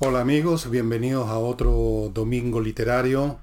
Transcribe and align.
Hola 0.00 0.22
amigos, 0.22 0.68
bienvenidos 0.68 1.28
a 1.28 1.38
otro 1.38 2.10
domingo 2.12 2.60
literario 2.60 3.38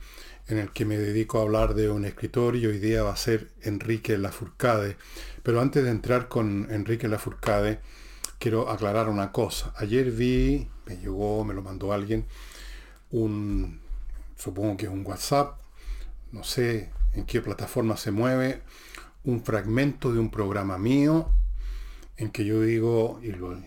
en 0.50 0.58
el 0.58 0.72
que 0.72 0.84
me 0.84 0.98
dedico 0.98 1.40
a 1.40 1.44
hablar 1.44 1.76
de 1.76 1.90
un 1.90 2.04
escritor 2.04 2.58
y 2.58 2.66
hoy 2.66 2.78
día 2.78 3.04
va 3.04 3.14
a 3.14 3.16
ser 3.16 3.54
Enrique 3.62 4.18
Lafourcade. 4.18 4.98
Pero 5.44 5.62
antes 5.62 5.86
de 5.86 5.92
entrar 5.92 6.28
con 6.28 6.68
Enrique 6.70 7.08
Lafourcade, 7.08 7.80
quiero 8.38 8.70
aclarar 8.70 9.08
una 9.08 9.32
cosa. 9.32 9.74
Ayer 9.78 10.12
vi, 10.12 10.68
me 10.86 10.98
llegó, 10.98 11.46
me 11.46 11.54
lo 11.54 11.62
mandó 11.62 11.94
alguien, 11.94 12.26
un, 13.12 13.80
supongo 14.36 14.76
que 14.76 14.88
es 14.88 14.92
un 14.92 15.06
WhatsApp, 15.06 15.58
no 16.34 16.44
sé 16.44 16.92
en 17.14 17.26
qué 17.26 17.40
plataforma 17.40 17.96
se 17.96 18.12
mueve, 18.12 18.62
un 19.24 19.42
fragmento 19.46 20.12
de 20.12 20.20
un 20.20 20.30
programa 20.30 20.78
mío 20.78 21.30
en 22.18 22.30
que 22.30 22.44
yo 22.44 22.62
digo, 22.62 23.22
y 23.24 23.32
lo 23.32 23.58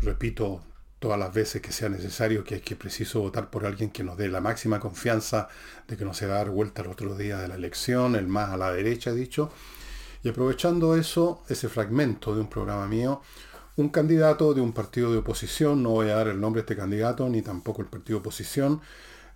repito 0.00 0.65
todas 0.98 1.18
las 1.18 1.32
veces 1.32 1.60
que 1.60 1.72
sea 1.72 1.88
necesario, 1.88 2.44
que 2.44 2.56
es 2.56 2.62
que 2.62 2.76
preciso 2.76 3.20
votar 3.20 3.50
por 3.50 3.66
alguien 3.66 3.90
que 3.90 4.02
nos 4.02 4.16
dé 4.16 4.28
la 4.28 4.40
máxima 4.40 4.80
confianza 4.80 5.48
de 5.86 5.96
que 5.96 6.04
no 6.04 6.14
se 6.14 6.26
va 6.26 6.34
a 6.34 6.38
dar 6.38 6.50
vuelta 6.50 6.82
el 6.82 6.88
otro 6.88 7.16
día 7.16 7.38
de 7.38 7.48
la 7.48 7.54
elección, 7.54 8.16
el 8.16 8.26
más 8.26 8.50
a 8.50 8.56
la 8.56 8.72
derecha, 8.72 9.10
he 9.10 9.14
dicho. 9.14 9.50
Y 10.22 10.28
aprovechando 10.28 10.96
eso, 10.96 11.42
ese 11.48 11.68
fragmento 11.68 12.34
de 12.34 12.40
un 12.40 12.48
programa 12.48 12.86
mío, 12.86 13.22
un 13.76 13.90
candidato 13.90 14.54
de 14.54 14.62
un 14.62 14.72
partido 14.72 15.12
de 15.12 15.18
oposición, 15.18 15.82
no 15.82 15.90
voy 15.90 16.08
a 16.08 16.16
dar 16.16 16.28
el 16.28 16.40
nombre 16.40 16.62
de 16.62 16.64
este 16.64 16.76
candidato, 16.76 17.28
ni 17.28 17.42
tampoco 17.42 17.82
el 17.82 17.88
partido 17.88 18.18
de 18.18 18.20
oposición, 18.20 18.80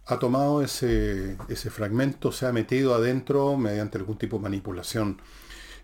ha 0.06 0.18
tomado 0.18 0.62
ese, 0.62 1.36
ese 1.48 1.70
fragmento, 1.70 2.32
se 2.32 2.46
ha 2.46 2.52
metido 2.52 2.94
adentro 2.94 3.56
mediante 3.56 3.98
algún 3.98 4.16
tipo 4.16 4.38
de 4.38 4.42
manipulación. 4.42 5.20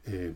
Eh, 0.06 0.34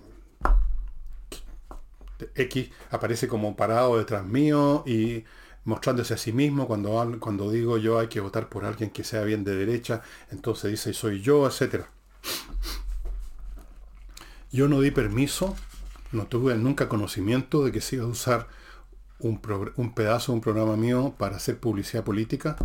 X 2.35 2.71
aparece 2.91 3.29
como 3.29 3.57
parado 3.57 3.99
detrás 3.99 4.25
mío 4.27 4.83
y 4.87 5.25
mostrándose 5.65 6.15
a 6.15 6.17
sí 6.17 6.33
mismo 6.33 6.67
cuando, 6.67 7.19
cuando 7.21 7.51
digo 7.51 7.79
yo 7.79 7.99
hay 7.99 8.09
que 8.09 8.21
votar 8.21 8.49
por 8.49 8.65
alguien 8.65 8.91
que 8.91 9.05
sea 9.05 9.23
bien 9.23 9.45
de 9.45 9.55
derecha, 9.55 10.03
entonces 10.31 10.71
dice 10.71 10.93
soy 10.93 11.21
yo, 11.21 11.47
etc. 11.47 11.85
Yo 14.53 14.69
no 14.69 14.81
di 14.81 14.91
permiso, 14.91 15.55
no 16.13 16.27
tuve 16.27 16.57
nunca 16.57 16.89
conocimiento 16.89 17.65
de 17.65 17.73
que 17.73 17.81
se 17.81 17.97
iba 17.97 18.05
a 18.05 18.09
usar 18.09 18.49
un, 19.21 19.41
pedazo 19.95 20.33
de 20.33 20.37
un 20.37 20.41
programa 20.41 20.77
mío 20.77 21.15
para 21.19 21.37
hacer 21.37 21.59
publicidad 21.59 22.05
política. 22.05 22.57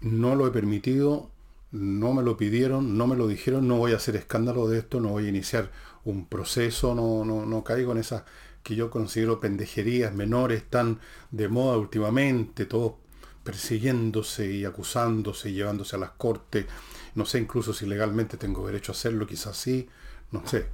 No 0.00 0.34
lo 0.34 0.46
he 0.46 0.50
permitido, 0.50 1.30
no 1.72 2.12
me 2.12 2.22
lo 2.22 2.36
pidieron, 2.36 2.96
no 2.96 3.06
me 3.06 3.16
lo 3.16 3.26
dijeron, 3.26 3.66
no 3.66 3.78
voy 3.78 3.92
a 3.92 3.96
hacer 3.96 4.16
escándalo 4.16 4.68
de 4.68 4.78
esto, 4.78 5.00
no 5.00 5.10
voy 5.10 5.26
a 5.26 5.30
iniciar 5.30 5.70
un 6.04 6.26
proceso, 6.26 6.94
no, 6.94 7.24
no, 7.24 7.44
no 7.46 7.64
caigo 7.64 7.92
en 7.92 7.98
esa 7.98 8.24
que 8.62 8.74
yo 8.74 8.90
considero 8.90 9.40
pendejerías 9.40 10.14
menores 10.14 10.64
tan 10.68 11.00
de 11.30 11.48
moda 11.48 11.78
últimamente, 11.78 12.66
todos 12.66 12.94
persiguiéndose 13.42 14.52
y 14.52 14.64
acusándose 14.64 15.50
y 15.50 15.54
llevándose 15.54 15.96
a 15.96 15.98
las 15.98 16.10
cortes. 16.10 16.66
No 17.14 17.24
sé 17.24 17.38
incluso 17.38 17.72
si 17.72 17.86
legalmente 17.86 18.36
tengo 18.36 18.66
derecho 18.66 18.92
a 18.92 18.94
hacerlo, 18.94 19.26
quizás 19.26 19.56
sí, 19.56 19.88
no 20.30 20.46
sé. 20.46 20.66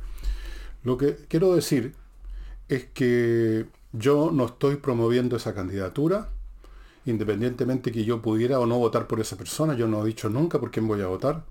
Lo 0.83 0.98
que 0.98 1.17
quiero 1.29 1.55
decir 1.55 1.95
es 2.69 2.87
que 2.87 3.67
yo 3.92 4.31
no 4.33 4.47
estoy 4.47 4.77
promoviendo 4.77 5.37
esa 5.37 5.55
candidatura, 5.55 6.31
independientemente 7.07 7.92
que 7.92 8.05
yo 8.05 8.20
pudiera 8.20 8.59
o 8.59 8.67
no 8.67 8.79
votar 8.79 9.07
por 9.07 9.20
esa 9.20 9.37
persona, 9.37 9.75
yo 9.75 9.87
no 9.87 10.03
he 10.03 10.07
dicho 10.07 10.29
nunca 10.29 10.59
por 10.59 10.70
quién 10.70 10.87
voy 10.89 11.01
a 11.01 11.07
votar. 11.07 11.45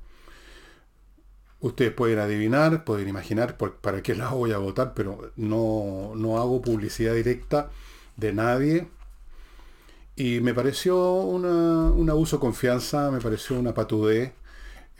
Ustedes 1.66 1.94
pueden 1.94 2.20
adivinar, 2.20 2.84
pueden 2.84 3.10
imaginar 3.10 3.58
para 3.58 4.04
qué 4.04 4.14
lado 4.14 4.38
voy 4.38 4.52
a 4.52 4.60
votar, 4.60 4.94
pero 4.94 5.32
no, 5.36 6.38
hago 6.38 6.62
publicidad 6.62 7.16
directa 7.16 7.72
de 8.18 8.34
nadie. 8.34 8.88
Y 10.16 10.42
me 10.42 10.54
pareció 10.54 10.96
un 11.22 12.08
abuso 12.08 12.36
de 12.36 12.42
confianza, 12.42 13.10
me 13.10 13.20
pareció 13.20 13.60
una 13.60 13.74
patudez, 13.74 14.34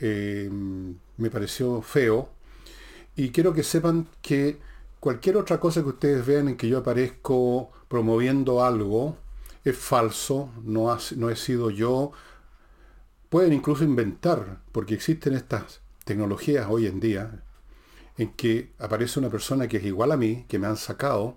eh, 0.00 0.50
me 0.50 1.30
pareció 1.30 1.82
feo. 1.82 2.30
Y 3.14 3.30
quiero 3.30 3.52
que 3.54 3.62
sepan 3.62 4.08
que 4.20 4.58
cualquier 4.98 5.36
otra 5.36 5.60
cosa 5.60 5.82
que 5.82 5.90
ustedes 5.90 6.26
vean 6.26 6.48
en 6.48 6.56
que 6.56 6.66
yo 6.66 6.78
aparezco 6.78 7.70
promoviendo 7.86 8.64
algo 8.64 9.16
es 9.62 9.78
falso, 9.78 10.50
no, 10.64 10.98
no 11.14 11.30
he 11.30 11.36
sido 11.36 11.70
yo. 11.70 12.10
Pueden 13.28 13.52
incluso 13.52 13.84
inventar, 13.84 14.62
porque 14.72 14.94
existen 14.94 15.34
estas 15.34 15.85
tecnologías 16.06 16.68
hoy 16.70 16.86
en 16.86 17.00
día 17.00 17.42
en 18.16 18.32
que 18.32 18.70
aparece 18.78 19.18
una 19.18 19.28
persona 19.28 19.66
que 19.66 19.78
es 19.78 19.84
igual 19.84 20.12
a 20.12 20.16
mí, 20.16 20.46
que 20.48 20.58
me 20.58 20.68
han 20.68 20.76
sacado, 20.76 21.36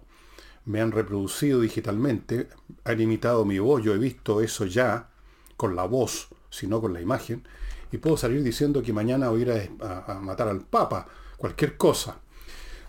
me 0.64 0.80
han 0.80 0.92
reproducido 0.92 1.60
digitalmente, 1.60 2.48
han 2.86 3.02
imitado 3.02 3.44
mi 3.46 3.58
voz, 3.58 3.84
yo 3.84 3.96
he 3.96 3.98
visto 3.98 4.42
eso 4.42 4.66
ya, 4.66 5.10
con 5.58 5.76
la 5.76 5.86
voz, 5.86 6.30
sino 6.52 6.80
con 6.80 6.94
la 6.94 7.02
imagen, 7.02 7.44
y 7.92 7.98
puedo 7.98 8.16
salir 8.16 8.44
diciendo 8.44 8.84
que 8.84 8.94
mañana 8.94 9.30
voy 9.30 9.42
a 9.42 9.44
ir 9.44 9.72
a, 9.82 10.06
a 10.06 10.20
matar 10.20 10.48
al 10.48 10.62
Papa, 10.62 11.08
cualquier 11.38 11.76
cosa. 11.76 12.20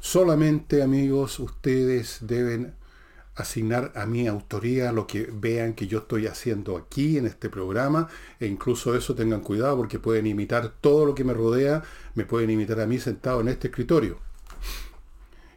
Solamente, 0.00 0.82
amigos, 0.82 1.40
ustedes 1.40 2.18
deben 2.20 2.74
asignar 3.34 3.92
a 3.94 4.06
mi 4.06 4.26
autoría 4.26 4.92
lo 4.92 5.06
que 5.06 5.30
vean 5.32 5.74
que 5.74 5.86
yo 5.86 5.98
estoy 5.98 6.26
haciendo 6.26 6.76
aquí 6.76 7.16
en 7.16 7.26
este 7.26 7.48
programa 7.48 8.08
e 8.38 8.46
incluso 8.46 8.94
eso 8.94 9.14
tengan 9.14 9.40
cuidado 9.40 9.76
porque 9.76 9.98
pueden 9.98 10.26
imitar 10.26 10.72
todo 10.80 11.06
lo 11.06 11.14
que 11.14 11.24
me 11.24 11.32
rodea, 11.32 11.82
me 12.14 12.24
pueden 12.24 12.50
imitar 12.50 12.80
a 12.80 12.86
mí 12.86 12.98
sentado 12.98 13.40
en 13.40 13.48
este 13.48 13.68
escritorio. 13.68 14.18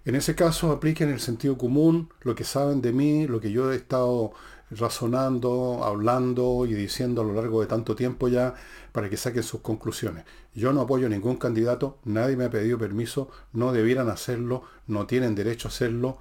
En 0.06 0.16
ese 0.16 0.36
caso 0.36 0.72
apliquen 0.72 1.10
el 1.10 1.20
sentido 1.20 1.58
común, 1.58 2.10
lo 2.22 2.36
que 2.36 2.44
saben 2.44 2.82
de 2.82 2.92
mí, 2.92 3.26
lo 3.26 3.40
que 3.40 3.52
yo 3.52 3.72
he 3.72 3.76
estado 3.76 4.34
razonando, 4.70 5.84
hablando 5.84 6.66
y 6.66 6.74
diciendo 6.74 7.22
a 7.22 7.26
lo 7.26 7.34
largo 7.34 7.62
de 7.62 7.68
tanto 7.68 7.96
tiempo 7.96 8.28
ya 8.28 8.56
para 8.92 9.10
que 9.10 9.18
saquen 9.18 9.44
sus 9.44 9.62
conclusiones. 9.62 10.26
Yo 10.54 10.74
no 10.74 10.82
apoyo 10.82 11.08
a 11.08 11.10
ningún 11.10 11.38
candidato, 11.38 11.98
nadie 12.04 12.36
me 12.36 12.46
ha 12.46 12.50
pedido 12.50 12.78
permiso, 12.78 13.30
no 13.54 13.72
debieran 13.72 14.10
hacerlo, 14.10 14.64
no 14.88 15.08
tienen 15.08 15.36
derecho 15.36 15.68
a 15.68 15.72
hacerlo. 15.72 16.20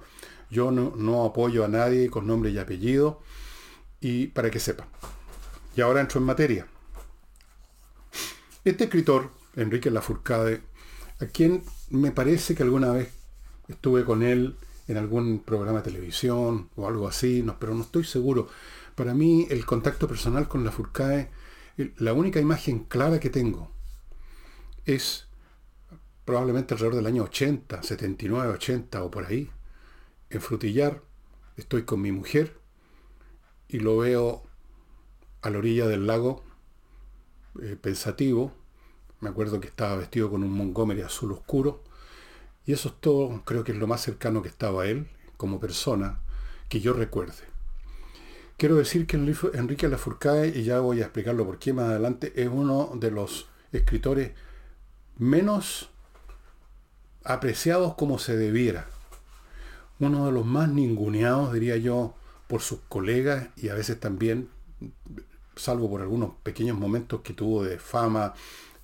Yo 0.53 0.69
no, 0.69 1.25
apoyo 1.25 1.65
a 1.65 1.67
nadie 1.67 2.11
con 2.11 2.27
nombre 2.27 2.51
y 2.51 2.59
apellido. 2.59 3.21
Y 3.99 4.27
para 4.27 4.51
que 4.51 4.59
sepan. 4.59 4.87
Y 5.75 5.81
ahora 5.81 6.01
entro 6.01 6.19
en 6.19 6.25
materia. 6.27 6.67
Este 8.63 8.83
escritor, 8.83 9.31
Enrique 9.55 9.89
Lafourcade, 9.89 10.61
a 11.19 11.25
quien 11.25 11.63
me 11.89 12.11
parece 12.11 12.53
que 12.53 12.63
alguna 12.63 12.91
vez 12.91 13.09
estuve 13.67 14.05
con 14.05 14.21
él 14.21 14.55
en 14.87 14.97
algún 14.97 15.39
programa 15.39 15.79
de 15.79 15.91
televisión 15.91 16.69
o 16.75 16.87
algo 16.87 17.07
así, 17.07 17.41
no, 17.41 17.57
pero 17.59 17.73
no 17.73 17.81
estoy 17.81 18.03
seguro. 18.03 18.47
Para 18.95 19.15
mí 19.15 19.47
el 19.49 19.65
contacto 19.65 20.07
personal 20.07 20.47
con 20.47 20.63
Lafourcade, 20.63 21.31
la 21.97 22.13
única 22.13 22.39
imagen 22.39 22.83
clara 22.83 23.19
que 23.19 23.31
tengo 23.31 23.71
es 24.85 25.25
probablemente 26.25 26.75
alrededor 26.75 26.97
del 26.97 27.07
año 27.07 27.23
80, 27.23 27.81
79, 27.81 28.53
80 28.53 29.03
o 29.03 29.09
por 29.09 29.25
ahí 29.25 29.49
en 30.33 30.41
Frutillar, 30.41 31.01
estoy 31.57 31.83
con 31.83 32.01
mi 32.01 32.11
mujer 32.11 32.57
y 33.67 33.79
lo 33.79 33.97
veo 33.97 34.43
a 35.41 35.49
la 35.49 35.57
orilla 35.57 35.87
del 35.87 36.07
lago, 36.07 36.43
eh, 37.61 37.77
pensativo. 37.79 38.53
Me 39.19 39.29
acuerdo 39.29 39.59
que 39.59 39.67
estaba 39.67 39.95
vestido 39.95 40.29
con 40.29 40.43
un 40.43 40.51
Montgomery 40.51 41.01
azul 41.01 41.31
oscuro. 41.31 41.83
Y 42.65 42.73
eso 42.73 42.89
es 42.89 42.95
todo, 42.99 43.43
creo 43.45 43.63
que 43.63 43.73
es 43.73 43.77
lo 43.77 43.87
más 43.87 44.01
cercano 44.01 44.41
que 44.41 44.49
estaba 44.49 44.83
a 44.83 44.87
él, 44.87 45.07
como 45.37 45.59
persona, 45.59 46.21
que 46.69 46.79
yo 46.79 46.93
recuerde. 46.93 47.43
Quiero 48.57 48.75
decir 48.75 49.05
que 49.05 49.17
Enrique 49.17 49.87
Lafourcade, 49.87 50.49
y 50.49 50.63
ya 50.63 50.79
voy 50.79 51.01
a 51.01 51.05
explicarlo 51.05 51.45
por 51.45 51.59
qué 51.59 51.73
más 51.73 51.89
adelante, 51.89 52.31
es 52.35 52.47
uno 52.47 52.91
de 52.95 53.11
los 53.11 53.49
escritores 53.71 54.31
menos 55.17 55.89
apreciados 57.23 57.95
como 57.95 58.19
se 58.19 58.37
debiera 58.37 58.87
uno 60.05 60.25
de 60.25 60.31
los 60.31 60.45
más 60.45 60.69
ninguneados, 60.69 61.53
diría 61.53 61.77
yo, 61.77 62.15
por 62.47 62.61
sus 62.61 62.79
colegas 62.89 63.49
y 63.57 63.69
a 63.69 63.73
veces 63.73 63.99
también, 63.99 64.49
salvo 65.55 65.89
por 65.89 66.01
algunos 66.01 66.31
pequeños 66.43 66.77
momentos 66.77 67.21
que 67.21 67.33
tuvo 67.33 67.63
de 67.63 67.79
fama 67.79 68.33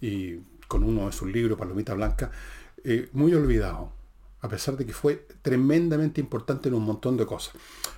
y 0.02 0.38
con 0.68 0.84
uno 0.84 1.08
de 1.08 1.12
sus 1.12 1.30
libros, 1.32 1.58
Palomita 1.58 1.94
Blanca, 1.94 2.32
eh, 2.84 3.10
muy 3.14 3.34
olvidado, 3.34 3.92
a 4.42 4.48
pesar 4.48 4.78
de 4.78 4.86
que 4.86 4.94
fue 4.94 5.28
tremendamente 5.42 6.22
importante 6.22 6.70
en 6.70 6.76
un 6.76 6.84
montón 6.84 7.18
de 7.18 7.26
cosas. 7.26 7.54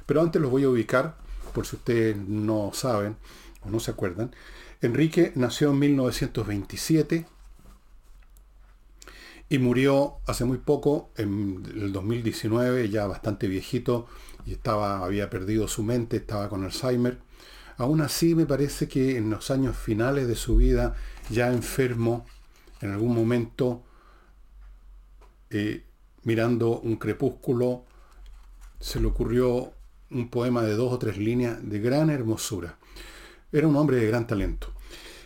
Pero 0.05 0.21
antes 0.21 0.41
los 0.41 0.49
voy 0.49 0.63
a 0.63 0.69
ubicar, 0.69 1.17
por 1.53 1.65
si 1.65 1.75
ustedes 1.75 2.17
no 2.17 2.71
saben 2.73 3.17
o 3.61 3.69
no 3.69 3.79
se 3.79 3.91
acuerdan. 3.91 4.31
Enrique 4.81 5.31
nació 5.35 5.71
en 5.71 5.79
1927 5.79 7.25
y 9.51 9.59
murió 9.59 10.19
hace 10.27 10.45
muy 10.45 10.59
poco, 10.59 11.11
en 11.17 11.61
el 11.75 11.91
2019, 11.91 12.87
ya 12.87 13.05
bastante 13.05 13.49
viejito, 13.49 14.07
y 14.45 14.53
estaba, 14.53 15.03
había 15.03 15.29
perdido 15.29 15.67
su 15.67 15.83
mente, 15.83 16.15
estaba 16.15 16.47
con 16.47 16.63
Alzheimer. 16.63 17.19
Aún 17.75 17.99
así 17.99 18.33
me 18.33 18.45
parece 18.45 18.87
que 18.87 19.17
en 19.17 19.29
los 19.29 19.51
años 19.51 19.75
finales 19.75 20.29
de 20.29 20.35
su 20.35 20.55
vida, 20.55 20.95
ya 21.29 21.51
enfermo, 21.51 22.25
en 22.79 22.91
algún 22.91 23.13
momento, 23.13 23.83
eh, 25.49 25.83
mirando 26.23 26.79
un 26.79 26.95
crepúsculo, 26.95 27.83
se 28.79 29.01
le 29.01 29.07
ocurrió 29.07 29.73
un 30.11 30.29
poema 30.29 30.61
de 30.61 30.75
dos 30.75 30.93
o 30.93 30.97
tres 30.97 31.17
líneas 31.17 31.57
de 31.61 31.81
gran 31.81 32.09
hermosura. 32.09 32.77
Era 33.51 33.67
un 33.67 33.75
hombre 33.75 33.97
de 33.97 34.07
gran 34.07 34.27
talento. 34.27 34.73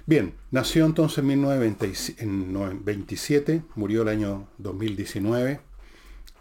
Bien, 0.08 0.36
nació 0.52 0.86
entonces 0.86 1.18
en 1.18 1.26
1927, 1.28 3.64
murió 3.74 4.04
el 4.04 4.10
año 4.10 4.48
2019, 4.60 5.62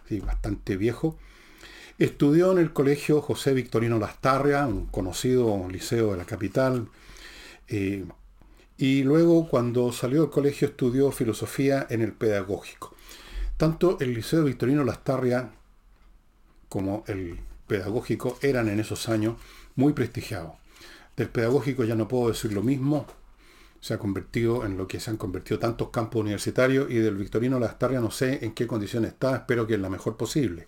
sí, 0.06 0.20
bastante 0.20 0.76
viejo. 0.76 1.16
Estudió 1.99 2.52
en 2.52 2.58
el 2.58 2.75
colegio 2.75 3.22
José 3.22 3.55
Victorino 3.55 3.99
Lastarria, 3.99 4.66
un 4.66 4.84
conocido 4.87 5.66
liceo 5.70 6.11
de 6.11 6.19
la 6.19 6.26
capital. 6.26 6.90
Eh, 7.69 8.05
y 8.76 9.02
luego, 9.02 9.49
cuando 9.49 9.93
salió 9.93 10.20
del 10.20 10.31
colegio, 10.31 10.69
estudió 10.69 11.10
filosofía 11.10 11.87
en 11.88 12.02
el 12.02 12.12
pedagógico. 12.12 12.94
Tanto 13.56 13.96
el 13.99 14.12
liceo 14.12 14.44
Victorino 14.44 14.84
Lastarria 14.84 15.52
como 16.69 17.02
el 17.06 17.40
pedagógico 17.67 18.38
eran 18.43 18.69
en 18.69 18.81
esos 18.81 19.08
años 19.08 19.37
muy 19.75 19.94
prestigiados. 19.94 20.52
Del 21.17 21.31
pedagógico 21.31 21.84
ya 21.84 21.94
no 21.94 22.08
puedo 22.08 22.28
decir 22.28 22.52
lo 22.52 22.62
mismo, 22.62 23.06
se 23.84 23.92
ha 23.92 23.98
convertido 23.98 24.64
en 24.64 24.78
lo 24.78 24.88
que 24.88 24.98
se 24.98 25.10
han 25.10 25.19
convertido 25.19 25.58
tantos 25.58 25.90
campos 25.90 26.22
universitarios 26.22 26.90
y 26.90 26.94
del 26.94 27.16
Victorino 27.16 27.60
Lastarria 27.60 28.00
no 28.00 28.10
sé 28.10 28.42
en 28.42 28.54
qué 28.54 28.66
condición 28.66 29.04
está, 29.04 29.36
espero 29.36 29.66
que 29.66 29.75
en 29.75 29.82
la 29.82 29.90
mejor 29.90 30.16
posible. 30.16 30.66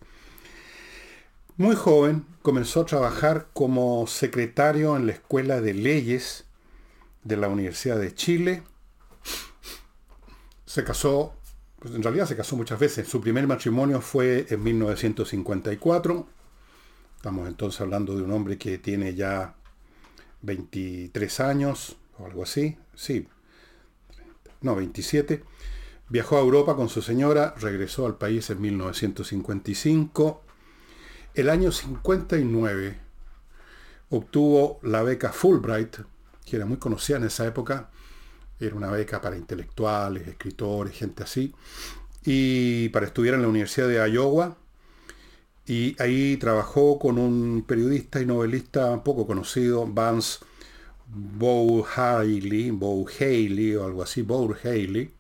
Muy 1.57 1.77
joven 1.77 2.27
comenzó 2.43 2.83
a 2.83 2.85
trabajar 2.85 3.49
como 3.55 4.07
secretario 4.07 4.99
en 4.99 5.07
la 5.07 5.13
Escuela 5.13 5.63
de 5.63 5.73
Leyes 5.73 6.45
de 7.25 7.39
la 7.39 7.49
Universidad 7.49 7.99
de 7.99 8.15
Chile. 8.15 8.63
Se 10.67 10.85
casó, 10.85 11.33
pues 11.79 11.95
en 11.95 12.03
realidad 12.03 12.27
se 12.27 12.37
casó 12.37 12.55
muchas 12.55 12.79
veces. 12.79 13.09
Su 13.09 13.23
primer 13.23 13.47
matrimonio 13.47 14.03
fue 14.03 14.47
en 14.51 14.63
1954. 14.63 16.29
Estamos 17.17 17.49
entonces 17.49 17.81
hablando 17.81 18.15
de 18.15 18.23
un 18.25 18.33
hombre 18.33 18.59
que 18.59 18.77
tiene 18.77 19.15
ya 19.15 19.55
23 20.43 21.41
años 21.41 21.97
o 22.19 22.27
algo 22.27 22.43
así, 22.43 22.79
sí, 22.95 23.29
no, 24.61 24.75
27, 24.75 25.45
viajó 26.09 26.39
a 26.39 26.41
Europa 26.41 26.77
con 26.77 26.89
su 26.89 27.03
señora, 27.03 27.55
regresó 27.59 28.07
al 28.07 28.17
país 28.17 28.49
en 28.51 28.61
1955. 28.61 30.43
El 31.35 31.51
año 31.51 31.71
59 31.71 32.99
obtuvo 34.11 34.81
la 34.83 35.03
beca 35.03 35.33
Fulbright, 35.33 35.99
que 36.45 36.57
era 36.57 36.67
muy 36.67 36.79
conocida 36.79 37.19
en 37.19 37.25
esa 37.25 37.47
época, 37.47 37.91
era 38.59 38.75
una 38.75 38.91
beca 38.91 39.21
para 39.21 39.37
intelectuales, 39.37 40.27
escritores, 40.27 40.97
gente 40.97 41.23
así, 41.23 41.55
y 42.25 42.89
para 42.89 43.07
estudiar 43.07 43.35
en 43.35 43.43
la 43.43 43.49
Universidad 43.49 43.89
de 43.89 44.11
Iowa. 44.11 44.57
Y 45.67 46.01
ahí 46.01 46.37
trabajó 46.37 46.99
con 46.99 47.19
un 47.19 47.65
periodista 47.67 48.21
y 48.21 48.27
novelista 48.27 49.03
poco 49.03 49.27
conocido, 49.27 49.87
Vance 49.87 50.39
Bow 51.09 51.85
Haley, 51.85 52.71
Bow 52.71 53.07
Haley 53.09 53.77
o 53.77 53.85
algo 53.85 54.03
así, 54.03 54.23
Bow 54.23 54.55
Haley. 54.63 55.13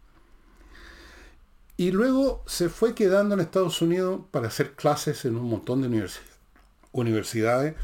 Y 1.77 1.91
luego 1.91 2.43
se 2.47 2.69
fue 2.69 2.95
quedando 2.95 3.35
en 3.35 3.41
Estados 3.41 3.83
Unidos 3.83 4.23
para 4.31 4.49
hacer 4.49 4.73
clases 4.73 5.25
en 5.27 5.37
un 5.37 5.49
montón 5.51 5.83
de 5.83 6.09
universidades. 6.93 7.75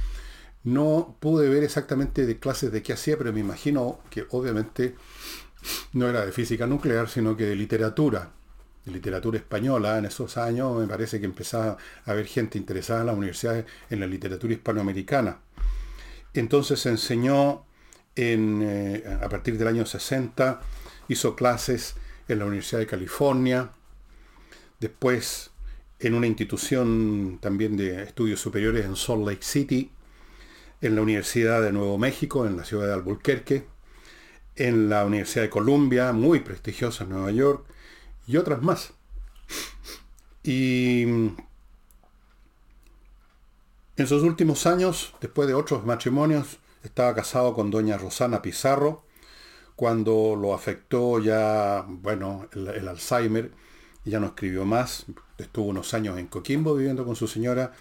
No 0.65 1.17
pude 1.21 1.49
ver 1.49 1.63
exactamente 1.63 2.25
de 2.25 2.39
clases 2.39 2.73
de 2.73 2.83
qué 2.83 2.95
hacía, 2.95 3.19
pero 3.19 3.33
me 3.33 3.41
imagino 3.41 4.01
que 4.09 4.27
obviamente 4.31 4.95
no 5.93 6.09
era 6.09 6.25
de 6.25 6.33
física 6.33 6.67
nuclear, 6.67 7.09
sino 7.09 7.37
que 7.37 7.45
de 7.45 7.57
literatura. 7.57 8.31
De 8.85 8.93
literatura 8.93 9.39
española. 9.39 9.99
En 9.99 10.07
esos 10.07 10.39
años 10.39 10.77
me 10.79 10.87
parece 10.87 11.21
que 11.21 11.27
empezaba 11.27 11.77
a 12.07 12.11
haber 12.11 12.27
gente 12.27 12.59
interesada 12.59 13.01
en 13.01 13.07
las 13.07 13.17
universidades 13.17 13.67
en 13.91 14.01
la 14.01 14.07
literatura 14.07 14.55
hispanoamericana. 14.55 15.39
Entonces 16.33 16.81
se 16.81 16.89
enseñó 16.89 17.67
eh, 18.17 19.19
a 19.23 19.29
partir 19.29 19.57
del 19.59 19.69
año 19.69 19.87
60 19.87 20.61
hizo 21.09 21.35
clases 21.35 21.95
en 22.29 22.39
la 22.39 22.45
Universidad 22.45 22.81
de 22.81 22.87
California, 22.87 23.71
después 24.81 25.51
en 25.99 26.15
una 26.15 26.27
institución 26.27 27.39
también 27.41 27.77
de 27.77 28.03
estudios 28.03 28.41
superiores 28.41 28.85
en 28.85 28.97
Salt 28.97 29.27
Lake 29.27 29.43
City, 29.43 29.91
en 30.81 30.97
la 30.97 31.03
Universidad 31.03 31.63
de 31.63 31.73
Nuevo 31.73 31.97
México, 31.97 32.47
en 32.47 32.57
la 32.57 32.65
ciudad 32.65 32.89
de 32.89 32.95
Albuquerque, 32.95 33.67
en 34.57 34.89
la 34.89 35.05
Universidad 35.05 35.45
de 35.45 35.51
Columbia, 35.51 36.13
muy 36.13 36.41
prestigiosa 36.41 37.05
en 37.05 37.11
Nueva 37.11 37.31
York, 37.31 37.65
y 38.27 38.37
otras 38.37 38.63
más. 38.63 38.93
Y 40.43 41.03
en 43.97 44.07
sus 44.07 44.23
últimos 44.23 44.67
años, 44.67 45.15
después 45.21 45.47
de 45.47 45.55
otros 45.55 45.87
matrimonios, 45.87 46.59
estaba 46.83 47.15
casado 47.15 47.55
con 47.55 47.71
doña 47.71 47.99
Rosana 47.99 48.43
Pizarro, 48.43 49.05
cuando 49.77 50.37
lo 50.37 50.55
afectó 50.55 51.19
ya, 51.19 51.85
bueno, 51.89 52.49
el, 52.53 52.89
Alzheimer, 52.89 53.53
ya 54.05 54.21
no 54.21 54.27
escribió 54.29 54.65
más, 54.65 55.07
estuvo 55.39 55.67
unos 55.67 55.95
años 55.95 56.19
en 56.19 56.27
Coquimbo 56.27 56.75
viviendo 56.75 57.05
con 57.05 57.17
su 57.17 57.29
señora 57.29 57.73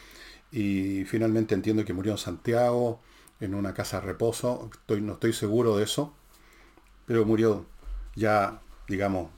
y 0.52 1.06
finalmente 1.06 1.56
entiendo 1.56 1.86
que 1.86 1.94
murió 1.94 2.14
en 2.14 2.18
Santiago, 2.18 3.02
en 3.40 3.56
una 3.56 3.74
casa 3.74 4.00
de 4.00 4.08
reposo, 4.08 4.70
no 4.88 5.14
estoy 5.14 5.34
seguro 5.34 5.78
de 5.78 5.84
eso, 5.84 6.14
pero 7.06 7.26
murió 7.26 7.66
ya, 8.16 8.62
digamos, 8.88 9.30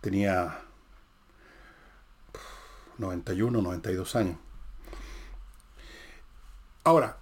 tenía 0.00 0.60
91, 2.98 3.62
92 3.62 4.16
años. 4.16 4.36
Ahora, 6.84 7.16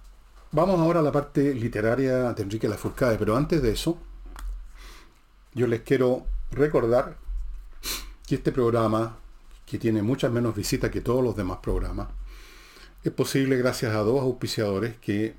Vamos 0.53 0.81
ahora 0.81 0.99
a 0.99 1.03
la 1.03 1.13
parte 1.13 1.55
literaria 1.55 2.33
de 2.33 2.43
Enrique 2.43 2.67
Lafourcade, 2.67 3.17
pero 3.17 3.37
antes 3.37 3.61
de 3.61 3.71
eso, 3.71 3.97
yo 5.53 5.65
les 5.65 5.79
quiero 5.79 6.25
recordar 6.51 7.15
que 8.27 8.35
este 8.35 8.51
programa, 8.51 9.15
que 9.65 9.79
tiene 9.79 10.01
muchas 10.01 10.29
menos 10.29 10.53
visitas 10.53 10.91
que 10.91 10.99
todos 10.99 11.23
los 11.23 11.37
demás 11.37 11.59
programas, 11.59 12.09
es 13.01 13.13
posible 13.13 13.55
gracias 13.55 13.95
a 13.95 13.99
dos 13.99 14.19
auspiciadores 14.19 14.97
que 14.97 15.35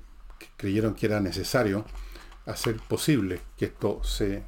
creyeron 0.57 0.95
que 0.95 1.05
era 1.05 1.19
necesario 1.19 1.85
hacer 2.47 2.77
posible 2.77 3.39
que 3.55 3.65
esto 3.65 4.03
se 4.03 4.41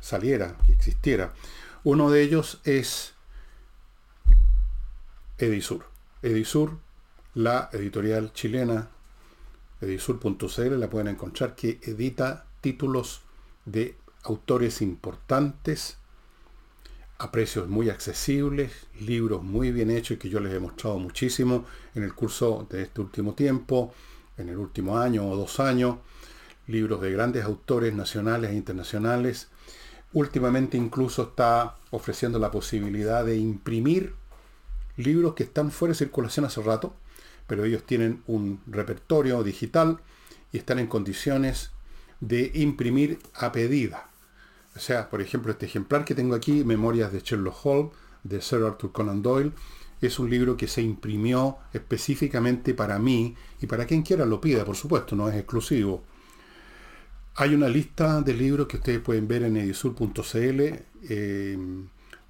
saliera, 0.00 0.54
que 0.66 0.72
existiera. 0.72 1.32
Uno 1.82 2.10
de 2.10 2.20
ellos 2.20 2.60
es 2.64 3.14
Edisur. 5.38 5.86
Edisur, 6.20 6.76
la 7.32 7.70
editorial 7.72 8.34
chilena 8.34 8.90
edisur.cl 9.80 10.78
la 10.78 10.90
pueden 10.90 11.08
encontrar, 11.08 11.54
que 11.54 11.80
edita 11.82 12.46
títulos 12.60 13.22
de 13.64 13.96
autores 14.24 14.82
importantes 14.82 15.98
a 17.18 17.32
precios 17.32 17.68
muy 17.68 17.90
accesibles, 17.90 18.86
libros 19.00 19.42
muy 19.42 19.72
bien 19.72 19.90
hechos 19.90 20.18
que 20.18 20.28
yo 20.28 20.38
les 20.38 20.54
he 20.54 20.60
mostrado 20.60 20.98
muchísimo 20.98 21.64
en 21.94 22.04
el 22.04 22.14
curso 22.14 22.66
de 22.70 22.82
este 22.82 23.00
último 23.00 23.34
tiempo, 23.34 23.92
en 24.36 24.48
el 24.48 24.56
último 24.56 24.98
año 24.98 25.28
o 25.28 25.36
dos 25.36 25.58
años, 25.58 25.96
libros 26.68 27.00
de 27.00 27.10
grandes 27.10 27.44
autores 27.44 27.92
nacionales 27.92 28.50
e 28.50 28.54
internacionales. 28.54 29.48
Últimamente 30.12 30.76
incluso 30.76 31.22
está 31.22 31.76
ofreciendo 31.90 32.38
la 32.38 32.50
posibilidad 32.50 33.24
de 33.24 33.36
imprimir 33.36 34.14
libros 34.96 35.34
que 35.34 35.44
están 35.44 35.70
fuera 35.70 35.92
de 35.92 35.98
circulación 35.98 36.44
hace 36.46 36.62
rato, 36.62 36.94
pero 37.48 37.64
ellos 37.64 37.82
tienen 37.82 38.22
un 38.28 38.60
repertorio 38.68 39.42
digital 39.42 39.98
y 40.52 40.58
están 40.58 40.78
en 40.78 40.86
condiciones 40.86 41.72
de 42.20 42.52
imprimir 42.54 43.18
a 43.34 43.50
pedida. 43.50 44.10
O 44.76 44.78
sea, 44.78 45.10
por 45.10 45.20
ejemplo, 45.20 45.50
este 45.50 45.66
ejemplar 45.66 46.04
que 46.04 46.14
tengo 46.14 46.36
aquí, 46.36 46.62
Memorias 46.62 47.12
de 47.12 47.20
Sherlock 47.20 47.66
Holmes, 47.66 47.92
de 48.22 48.40
Sir 48.40 48.62
Arthur 48.62 48.92
Conan 48.92 49.22
Doyle, 49.22 49.52
es 50.00 50.18
un 50.18 50.30
libro 50.30 50.56
que 50.56 50.68
se 50.68 50.82
imprimió 50.82 51.58
específicamente 51.72 52.74
para 52.74 52.98
mí 52.98 53.34
y 53.60 53.66
para 53.66 53.86
quien 53.86 54.02
quiera 54.02 54.24
lo 54.24 54.40
pida, 54.40 54.64
por 54.64 54.76
supuesto, 54.76 55.16
no 55.16 55.28
es 55.28 55.34
exclusivo. 55.34 56.04
Hay 57.34 57.54
una 57.54 57.68
lista 57.68 58.20
de 58.20 58.34
libros 58.34 58.68
que 58.68 58.76
ustedes 58.76 59.00
pueden 59.00 59.26
ver 59.26 59.42
en 59.44 59.56
edisur.cl, 59.56 60.62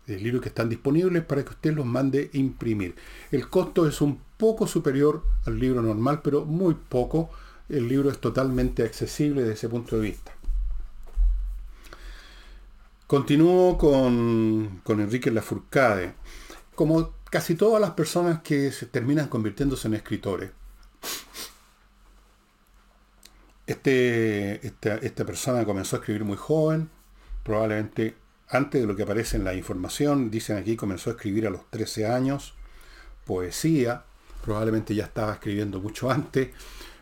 de 0.08 0.18
libros 0.18 0.42
que 0.42 0.48
están 0.48 0.70
disponibles 0.70 1.22
para 1.22 1.44
que 1.44 1.50
usted 1.50 1.74
los 1.74 1.84
mande 1.84 2.30
imprimir. 2.32 2.96
El 3.30 3.48
costo 3.48 3.86
es 3.86 4.00
un 4.00 4.20
poco 4.38 4.66
superior 4.66 5.22
al 5.44 5.58
libro 5.58 5.82
normal, 5.82 6.22
pero 6.24 6.44
muy 6.46 6.74
poco. 6.74 7.30
El 7.68 7.86
libro 7.86 8.10
es 8.10 8.18
totalmente 8.18 8.82
accesible 8.82 9.42
desde 9.42 9.54
ese 9.54 9.68
punto 9.68 9.96
de 9.96 10.02
vista. 10.02 10.32
Continúo 13.06 13.76
con, 13.76 14.80
con 14.82 15.00
Enrique 15.00 15.30
Lafourcade. 15.30 16.14
Como 16.74 17.12
casi 17.30 17.54
todas 17.54 17.80
las 17.80 17.90
personas 17.90 18.40
que 18.40 18.72
se 18.72 18.86
terminan 18.86 19.28
convirtiéndose 19.28 19.88
en 19.88 19.94
escritores, 19.94 20.50
este, 23.66 24.66
esta, 24.66 24.94
esta 24.96 25.26
persona 25.26 25.66
comenzó 25.66 25.96
a 25.96 25.98
escribir 25.98 26.24
muy 26.24 26.38
joven, 26.38 26.88
probablemente 27.42 28.14
antes 28.50 28.80
de 28.80 28.86
lo 28.86 28.96
que 28.96 29.02
aparece 29.02 29.36
en 29.36 29.44
la 29.44 29.54
información, 29.54 30.30
dicen 30.30 30.56
aquí, 30.56 30.76
comenzó 30.76 31.10
a 31.10 31.14
escribir 31.14 31.46
a 31.46 31.50
los 31.50 31.68
13 31.70 32.06
años, 32.06 32.54
poesía, 33.24 34.04
probablemente 34.42 34.94
ya 34.94 35.04
estaba 35.04 35.34
escribiendo 35.34 35.80
mucho 35.80 36.10
antes, 36.10 36.50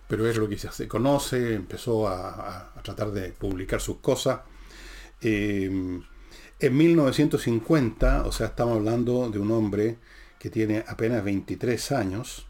pero 0.08 0.26
es 0.28 0.36
lo 0.36 0.48
que 0.48 0.58
se 0.58 0.88
conoce, 0.88 1.54
empezó 1.54 2.08
a, 2.08 2.72
tratar 2.82 3.10
de 3.10 3.30
publicar 3.30 3.80
sus 3.80 3.98
cosas. 3.98 4.40
Eh, 5.20 6.00
en 6.58 6.76
1950, 6.76 8.24
o 8.26 8.32
sea, 8.32 8.46
estamos 8.46 8.76
hablando 8.76 9.28
de 9.30 9.38
un 9.38 9.50
hombre 9.50 9.98
que 10.38 10.50
tiene 10.50 10.84
apenas 10.86 11.22
23 11.22 11.92
años, 11.92 12.46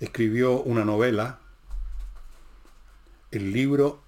escribió 0.00 0.62
una 0.62 0.84
novela, 0.84 1.40
el 3.30 3.52
libro 3.52 4.02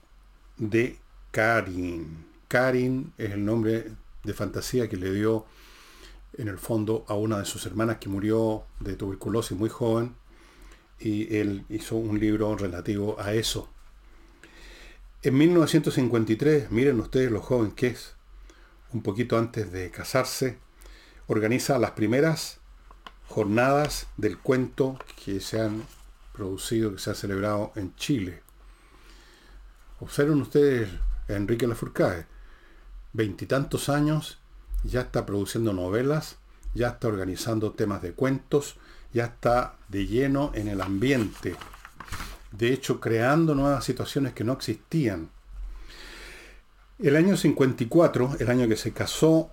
de 0.56 0.98
Karin. 1.30 2.27
Karin 2.48 3.12
es 3.18 3.32
el 3.32 3.44
nombre 3.44 3.92
de 4.24 4.32
fantasía 4.32 4.88
que 4.88 4.96
le 4.96 5.12
dio 5.12 5.46
en 6.38 6.48
el 6.48 6.58
fondo 6.58 7.04
a 7.08 7.14
una 7.14 7.38
de 7.38 7.44
sus 7.44 7.66
hermanas 7.66 7.98
que 7.98 8.08
murió 8.08 8.64
de 8.80 8.96
tuberculosis 8.96 9.56
muy 9.56 9.68
joven 9.68 10.14
y 10.98 11.36
él 11.36 11.64
hizo 11.68 11.96
un 11.96 12.18
libro 12.18 12.56
relativo 12.56 13.20
a 13.20 13.34
eso. 13.34 13.68
En 15.22 15.36
1953, 15.36 16.70
miren 16.70 17.00
ustedes 17.00 17.30
lo 17.30 17.40
joven 17.40 17.72
que 17.72 17.88
es, 17.88 18.14
un 18.92 19.02
poquito 19.02 19.36
antes 19.36 19.70
de 19.70 19.90
casarse, 19.90 20.58
organiza 21.26 21.78
las 21.78 21.90
primeras 21.90 22.60
jornadas 23.28 24.06
del 24.16 24.38
cuento 24.38 24.98
que 25.22 25.40
se 25.40 25.60
han 25.60 25.84
producido, 26.32 26.92
que 26.92 26.98
se 26.98 27.10
han 27.10 27.16
celebrado 27.16 27.72
en 27.76 27.94
Chile. 27.96 28.42
Observen 30.00 30.40
ustedes 30.40 30.88
a 31.28 31.34
Enrique 31.34 31.66
Lafourcade, 31.66 32.26
veintitantos 33.12 33.88
años, 33.88 34.38
ya 34.84 35.02
está 35.02 35.26
produciendo 35.26 35.72
novelas, 35.72 36.36
ya 36.74 36.88
está 36.88 37.08
organizando 37.08 37.72
temas 37.72 38.02
de 38.02 38.12
cuentos, 38.12 38.76
ya 39.12 39.24
está 39.24 39.76
de 39.88 40.06
lleno 40.06 40.52
en 40.54 40.68
el 40.68 40.80
ambiente, 40.80 41.56
de 42.52 42.72
hecho 42.72 43.00
creando 43.00 43.54
nuevas 43.54 43.84
situaciones 43.84 44.32
que 44.34 44.44
no 44.44 44.52
existían. 44.52 45.30
El 46.98 47.16
año 47.16 47.36
54, 47.36 48.36
el 48.40 48.50
año 48.50 48.68
que 48.68 48.76
se 48.76 48.92
casó, 48.92 49.50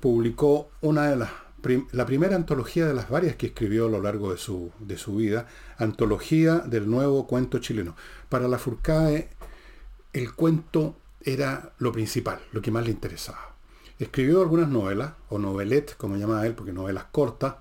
publicó 0.00 0.70
una 0.80 1.08
de 1.08 1.16
las 1.16 1.30
la 1.92 2.06
primera 2.06 2.36
antología 2.36 2.86
de 2.86 2.94
las 2.94 3.10
varias 3.10 3.36
que 3.36 3.48
escribió 3.48 3.86
a 3.86 3.90
lo 3.90 4.00
largo 4.00 4.32
de 4.32 4.38
su, 4.38 4.72
de 4.78 4.96
su 4.96 5.16
vida, 5.16 5.46
antología 5.76 6.56
del 6.60 6.88
nuevo 6.88 7.26
cuento 7.26 7.58
chileno. 7.58 7.96
Para 8.28 8.48
la 8.48 8.58
Furcae, 8.58 9.28
el 10.12 10.32
cuento 10.34 10.96
era 11.22 11.72
lo 11.78 11.92
principal, 11.92 12.40
lo 12.52 12.62
que 12.62 12.70
más 12.70 12.84
le 12.84 12.90
interesaba. 12.90 13.54
Escribió 13.98 14.40
algunas 14.40 14.68
novelas, 14.68 15.12
o 15.28 15.38
novelet, 15.38 15.96
como 15.96 16.16
llamaba 16.16 16.46
él, 16.46 16.54
porque 16.54 16.72
novelas 16.72 17.04
cortas, 17.12 17.56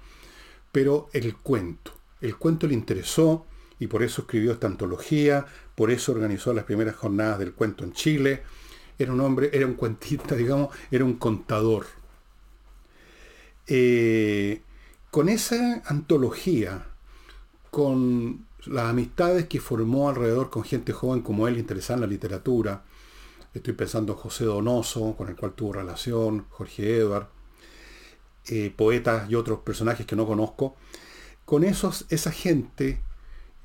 pero 0.71 1.09
el 1.13 1.35
cuento. 1.35 1.91
El 2.21 2.37
cuento 2.37 2.67
le 2.67 2.73
interesó 2.73 3.45
y 3.79 3.87
por 3.87 4.03
eso 4.03 4.21
escribió 4.21 4.51
esta 4.51 4.67
antología, 4.67 5.45
por 5.75 5.91
eso 5.91 6.11
organizó 6.11 6.53
las 6.53 6.65
primeras 6.65 6.95
jornadas 6.95 7.39
del 7.39 7.53
cuento 7.53 7.83
en 7.83 7.93
Chile. 7.93 8.43
Era 8.97 9.13
un 9.13 9.21
hombre, 9.21 9.49
era 9.53 9.65
un 9.65 9.73
cuentista, 9.73 10.35
digamos, 10.37 10.75
era 10.91 11.03
un 11.03 11.15
contador. 11.15 11.85
Eh, 13.67 14.61
con 15.11 15.29
esa 15.29 15.81
antología, 15.85 16.85
con 17.69 18.45
las 18.65 18.85
amistades 18.85 19.47
que 19.47 19.59
formó 19.59 20.09
alrededor 20.09 20.49
con 20.49 20.63
gente 20.63 20.93
joven 20.93 21.21
como 21.21 21.47
él, 21.47 21.57
interesada 21.57 21.95
en 21.95 22.01
la 22.01 22.07
literatura, 22.07 22.83
estoy 23.53 23.73
pensando 23.73 24.13
en 24.13 24.19
José 24.19 24.45
Donoso, 24.45 25.15
con 25.15 25.29
el 25.29 25.35
cual 25.35 25.53
tuvo 25.53 25.73
relación, 25.73 26.45
Jorge 26.49 26.97
Edward, 26.97 27.27
eh, 28.47 28.73
poetas 28.75 29.29
y 29.29 29.35
otros 29.35 29.59
personajes 29.59 30.05
que 30.05 30.15
no 30.15 30.25
conozco. 30.25 30.75
Con 31.45 31.63
esos, 31.63 32.05
esa 32.09 32.31
gente 32.31 33.01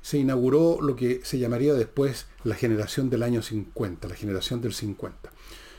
se 0.01 0.17
inauguró 0.17 0.79
lo 0.81 0.95
que 0.95 1.21
se 1.23 1.39
llamaría 1.39 1.73
después 1.73 2.27
la 2.43 2.55
generación 2.55 3.09
del 3.09 3.23
año 3.23 3.41
50, 3.41 4.07
la 4.07 4.15
generación 4.15 4.61
del 4.61 4.73
50. 4.73 5.31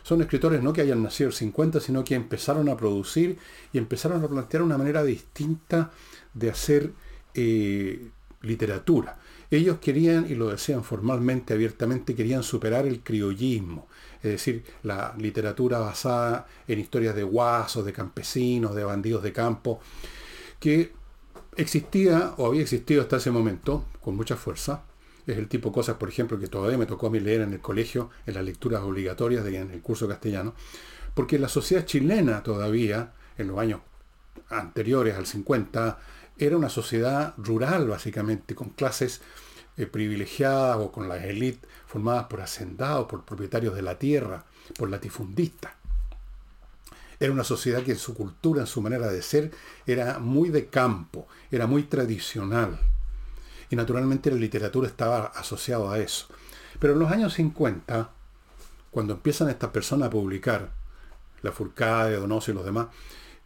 Son 0.02 0.20
escritores 0.20 0.62
no 0.62 0.72
que 0.72 0.82
hayan 0.82 1.02
nacido 1.02 1.28
el 1.28 1.34
50, 1.34 1.80
sino 1.80 2.04
que 2.04 2.14
empezaron 2.14 2.68
a 2.68 2.76
producir 2.76 3.38
y 3.72 3.78
empezaron 3.78 4.22
a 4.22 4.28
plantear 4.28 4.62
una 4.62 4.78
manera 4.78 5.02
distinta 5.04 5.90
de 6.34 6.50
hacer 6.50 6.92
eh, 7.34 8.08
literatura. 8.42 9.18
Ellos 9.50 9.78
querían, 9.78 10.26
y 10.28 10.34
lo 10.34 10.48
decían 10.48 10.82
formalmente, 10.82 11.54
abiertamente, 11.54 12.14
querían 12.14 12.42
superar 12.42 12.86
el 12.86 13.00
criollismo, 13.00 13.86
es 14.22 14.30
decir, 14.32 14.64
la 14.82 15.14
literatura 15.18 15.78
basada 15.78 16.46
en 16.66 16.80
historias 16.80 17.14
de 17.14 17.22
guasos, 17.22 17.84
de 17.84 17.92
campesinos, 17.92 18.74
de 18.74 18.84
bandidos 18.84 19.22
de 19.22 19.32
campo, 19.32 19.80
que 20.58 20.92
existía 21.56 22.34
o 22.36 22.46
había 22.46 22.62
existido 22.62 23.02
hasta 23.02 23.16
ese 23.16 23.30
momento 23.30 23.84
con 24.00 24.16
mucha 24.16 24.36
fuerza. 24.36 24.82
Es 25.26 25.38
el 25.38 25.48
tipo 25.48 25.70
de 25.70 25.74
cosas, 25.74 25.96
por 25.96 26.08
ejemplo, 26.08 26.38
que 26.38 26.46
todavía 26.46 26.78
me 26.78 26.86
tocó 26.86 27.08
a 27.08 27.10
mí 27.10 27.20
leer 27.20 27.42
en 27.42 27.52
el 27.52 27.60
colegio, 27.60 28.10
en 28.26 28.34
las 28.34 28.44
lecturas 28.44 28.82
obligatorias 28.82 29.44
de, 29.44 29.56
en 29.56 29.70
el 29.70 29.80
curso 29.80 30.06
castellano, 30.06 30.54
porque 31.14 31.38
la 31.38 31.48
sociedad 31.48 31.84
chilena 31.84 32.42
todavía, 32.42 33.12
en 33.38 33.48
los 33.48 33.58
años 33.58 33.80
anteriores 34.48 35.16
al 35.16 35.26
50, 35.26 35.98
era 36.38 36.56
una 36.56 36.68
sociedad 36.68 37.34
rural 37.36 37.88
básicamente, 37.88 38.54
con 38.54 38.70
clases 38.70 39.20
eh, 39.76 39.86
privilegiadas 39.86 40.78
o 40.78 40.92
con 40.92 41.08
las 41.08 41.24
élites 41.24 41.68
formadas 41.86 42.24
por 42.24 42.40
hacendados, 42.40 43.06
por 43.06 43.24
propietarios 43.24 43.74
de 43.74 43.82
la 43.82 43.98
tierra, 43.98 44.44
por 44.78 44.90
latifundistas. 44.90 45.72
Era 47.18 47.32
una 47.32 47.44
sociedad 47.44 47.82
que 47.82 47.92
en 47.92 47.98
su 47.98 48.14
cultura, 48.14 48.60
en 48.60 48.66
su 48.66 48.82
manera 48.82 49.08
de 49.08 49.22
ser, 49.22 49.50
era 49.86 50.18
muy 50.18 50.50
de 50.50 50.66
campo, 50.66 51.26
era 51.50 51.66
muy 51.66 51.84
tradicional. 51.84 52.78
Y 53.70 53.76
naturalmente 53.76 54.30
la 54.30 54.36
literatura 54.36 54.86
estaba 54.86 55.26
asociada 55.26 55.92
a 55.92 55.98
eso. 55.98 56.26
Pero 56.78 56.92
en 56.92 56.98
los 56.98 57.10
años 57.10 57.34
50, 57.34 58.10
cuando 58.90 59.14
empiezan 59.14 59.48
estas 59.48 59.70
personas 59.70 60.08
a 60.08 60.10
publicar, 60.10 60.70
la 61.42 61.52
Furcade, 61.52 62.16
Donoso 62.16 62.50
y 62.50 62.54
los 62.54 62.64
demás, 62.64 62.88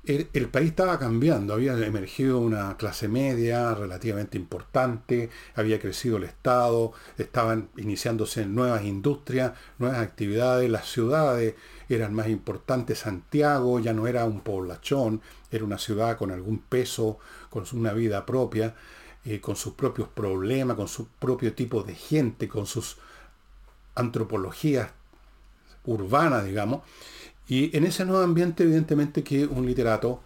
el, 0.04 0.49
país 0.49 0.71
estaba 0.71 0.99
cambiando, 0.99 1.52
había 1.52 1.73
emergido 1.75 2.40
una 2.40 2.76
clase 2.78 3.07
media 3.07 3.75
relativamente 3.75 4.38
importante, 4.38 5.28
había 5.54 5.78
crecido 5.78 6.16
el 6.16 6.25
Estado, 6.25 6.92
estaban 7.19 7.69
iniciándose 7.76 8.47
nuevas 8.47 8.85
industrias, 8.85 9.52
nuevas 9.78 9.99
actividades, 9.99 10.71
las 10.71 10.90
ciudades 10.90 11.54
eran 11.90 12.14
más 12.14 12.28
importantes, 12.28 13.00
Santiago 13.00 13.78
ya 13.78 13.92
no 13.92 14.07
era 14.07 14.25
un 14.25 14.40
poblachón, 14.40 15.21
era 15.50 15.64
una 15.64 15.78
ciudad 15.78 16.16
con 16.16 16.30
algún 16.30 16.61
peso, 16.61 17.19
con 17.50 17.64
una 17.73 17.92
vida 17.92 18.25
propia, 18.25 18.75
eh, 19.26 19.40
con 19.40 19.54
sus 19.54 19.75
propios 19.75 20.09
problemas, 20.09 20.76
con 20.76 20.88
su 20.88 21.09
propio 21.09 21.52
tipo 21.52 21.83
de 21.83 21.95
gente, 21.95 22.49
con 22.49 22.64
sus 22.64 22.97
antropologías 23.95 24.92
urbanas, 25.85 26.45
digamos. 26.45 26.83
Y 27.50 27.76
en 27.76 27.85
ese 27.85 28.04
nuevo 28.04 28.23
ambiente, 28.23 28.62
evidentemente 28.62 29.25
que 29.25 29.45
un 29.45 29.66
literato 29.66 30.23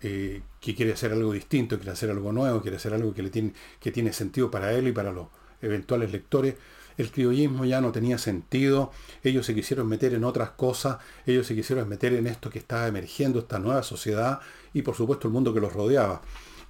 eh, 0.00 0.42
que 0.60 0.74
quiere 0.74 0.92
hacer 0.92 1.12
algo 1.12 1.32
distinto, 1.32 1.76
quiere 1.76 1.92
hacer 1.92 2.10
algo 2.10 2.32
nuevo, 2.32 2.60
quiere 2.60 2.78
hacer 2.78 2.92
algo 2.92 3.14
que, 3.14 3.22
le 3.22 3.30
tiene, 3.30 3.52
que 3.78 3.92
tiene 3.92 4.12
sentido 4.12 4.50
para 4.50 4.72
él 4.72 4.88
y 4.88 4.92
para 4.92 5.12
los 5.12 5.28
eventuales 5.62 6.10
lectores, 6.10 6.56
el 6.98 7.12
criollismo 7.12 7.64
ya 7.64 7.80
no 7.80 7.92
tenía 7.92 8.18
sentido, 8.18 8.90
ellos 9.22 9.46
se 9.46 9.54
quisieron 9.54 9.86
meter 9.86 10.14
en 10.14 10.24
otras 10.24 10.50
cosas, 10.50 10.98
ellos 11.26 11.46
se 11.46 11.54
quisieron 11.54 11.88
meter 11.88 12.12
en 12.12 12.26
esto 12.26 12.50
que 12.50 12.58
estaba 12.58 12.88
emergiendo, 12.88 13.38
esta 13.38 13.60
nueva 13.60 13.84
sociedad 13.84 14.40
y 14.74 14.82
por 14.82 14.96
supuesto 14.96 15.28
el 15.28 15.34
mundo 15.34 15.54
que 15.54 15.60
los 15.60 15.72
rodeaba. 15.72 16.22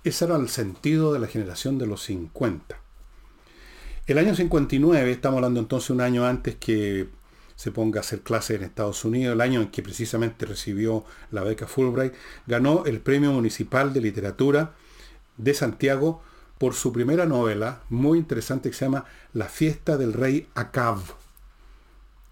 Ese 0.05 0.27
era 0.27 0.37
el 0.37 0.51
sentido 0.51 1.15
de 1.15 1.19
la 1.19 1.29
generación 1.29 1.79
de 1.79 1.87
los 1.87 2.03
50. 2.03 2.79
El 4.07 4.19
año 4.19 4.35
59, 4.35 5.11
estamos 5.11 5.39
hablando 5.39 5.61
entonces 5.61 5.89
un 5.89 6.03
año 6.03 6.27
antes 6.27 6.57
que 6.57 7.22
se 7.63 7.71
ponga 7.71 8.01
a 8.01 8.03
hacer 8.03 8.23
clases 8.23 8.57
en 8.57 8.65
Estados 8.65 9.05
Unidos, 9.05 9.35
el 9.35 9.41
año 9.41 9.61
en 9.61 9.71
que 9.71 9.85
precisamente 9.85 10.47
recibió 10.47 11.05
la 11.31 11.45
beca 11.45 11.69
Fulbright, 11.69 12.13
ganó 12.49 12.85
el 12.87 13.01
Premio 13.01 13.31
Municipal 13.31 13.93
de 13.93 14.01
Literatura 14.01 14.73
de 15.37 15.55
Santiago 15.55 16.25
por 16.59 16.75
su 16.75 16.93
primera 16.93 17.25
novela, 17.25 17.83
muy 17.89 18.19
interesante, 18.19 18.69
que 18.69 18.75
se 18.75 18.87
llama 18.87 19.05
La 19.33 19.45
fiesta 19.45 19.97
del 19.97 20.13
rey 20.13 20.49
Acab, 20.57 20.99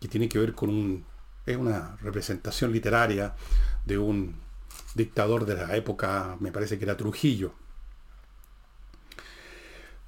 que 0.01 0.09
tiene 0.09 0.29
que 0.29 0.41
ver 0.41 0.53
con 0.53 0.69
un, 0.69 1.05
es 1.47 1.57
una 1.57 1.97
representación 2.03 2.73
literaria 2.73 3.37
de 3.87 3.99
un 3.99 4.35
dictador 4.97 5.47
de 5.47 5.55
la 5.55 5.77
época, 5.77 6.39
me 6.41 6.51
parece 6.51 6.77
que 6.77 6.87
era 6.87 6.97
Trujillo. 6.97 7.53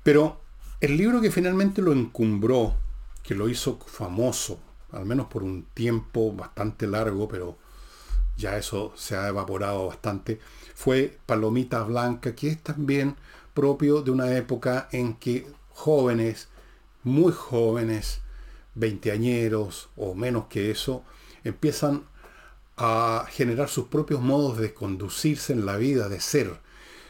Pero 0.02 0.40
el 0.80 0.96
libro 0.96 1.20
que 1.20 1.30
finalmente 1.30 1.80
lo 1.80 1.92
encumbró, 1.92 2.74
que 3.22 3.36
lo 3.36 3.48
hizo 3.48 3.78
famoso, 3.86 4.58
al 4.92 5.06
menos 5.06 5.26
por 5.26 5.42
un 5.42 5.64
tiempo 5.75 6.32
bastante 6.32 6.87
largo, 6.87 7.28
pero 7.28 7.58
ya 8.37 8.56
eso 8.56 8.92
se 8.96 9.16
ha 9.16 9.28
evaporado 9.28 9.88
bastante, 9.88 10.40
fue 10.75 11.18
Palomita 11.26 11.82
Blanca, 11.82 12.34
que 12.34 12.49
es 12.49 12.62
también 12.62 13.16
propio 13.54 14.02
de 14.02 14.11
una 14.11 14.37
época 14.37 14.88
en 14.92 15.14
que 15.14 15.46
jóvenes, 15.70 16.49
muy 17.02 17.32
jóvenes, 17.32 18.20
veinteañeros 18.75 19.90
o 19.96 20.14
menos 20.14 20.46
que 20.46 20.70
eso, 20.70 21.04
empiezan 21.44 22.04
a 22.76 23.26
generar 23.28 23.68
sus 23.68 23.88
propios 23.88 24.20
modos 24.20 24.58
de 24.58 24.72
conducirse 24.72 25.52
en 25.52 25.66
la 25.66 25.76
vida, 25.76 26.08
de 26.08 26.20
ser, 26.20 26.58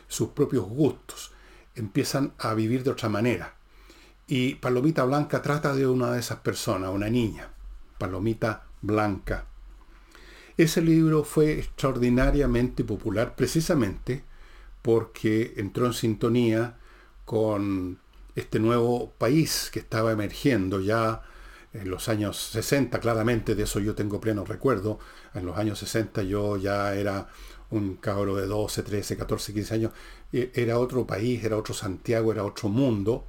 sus 0.08 0.30
propios 0.30 0.66
gustos, 0.66 1.32
empiezan 1.74 2.32
a 2.38 2.54
vivir 2.54 2.82
de 2.82 2.90
otra 2.90 3.08
manera. 3.08 3.54
Y 4.26 4.56
Palomita 4.56 5.04
Blanca 5.04 5.42
trata 5.42 5.74
de 5.74 5.86
una 5.86 6.12
de 6.12 6.20
esas 6.20 6.38
personas, 6.40 6.90
una 6.90 7.08
niña, 7.08 7.50
Palomita 8.02 8.64
Blanca. 8.80 9.46
Ese 10.56 10.82
libro 10.82 11.22
fue 11.22 11.60
extraordinariamente 11.60 12.82
popular 12.82 13.36
precisamente 13.36 14.24
porque 14.82 15.54
entró 15.56 15.86
en 15.86 15.92
sintonía 15.92 16.78
con 17.24 18.00
este 18.34 18.58
nuevo 18.58 19.12
país 19.18 19.70
que 19.72 19.78
estaba 19.78 20.10
emergiendo 20.10 20.80
ya 20.80 21.22
en 21.72 21.88
los 21.88 22.08
años 22.08 22.36
60, 22.38 22.98
claramente 22.98 23.54
de 23.54 23.62
eso 23.62 23.78
yo 23.78 23.94
tengo 23.94 24.20
pleno 24.20 24.44
recuerdo. 24.44 24.98
En 25.32 25.46
los 25.46 25.56
años 25.56 25.78
60 25.78 26.24
yo 26.24 26.56
ya 26.56 26.96
era 26.96 27.28
un 27.70 27.94
cabro 27.98 28.34
de 28.34 28.46
12, 28.46 28.82
13, 28.82 29.16
14, 29.16 29.54
15 29.54 29.74
años. 29.74 29.92
E, 30.32 30.50
era 30.56 30.80
otro 30.80 31.06
país, 31.06 31.44
era 31.44 31.56
otro 31.56 31.72
Santiago, 31.72 32.32
era 32.32 32.42
otro 32.42 32.68
mundo. 32.68 33.26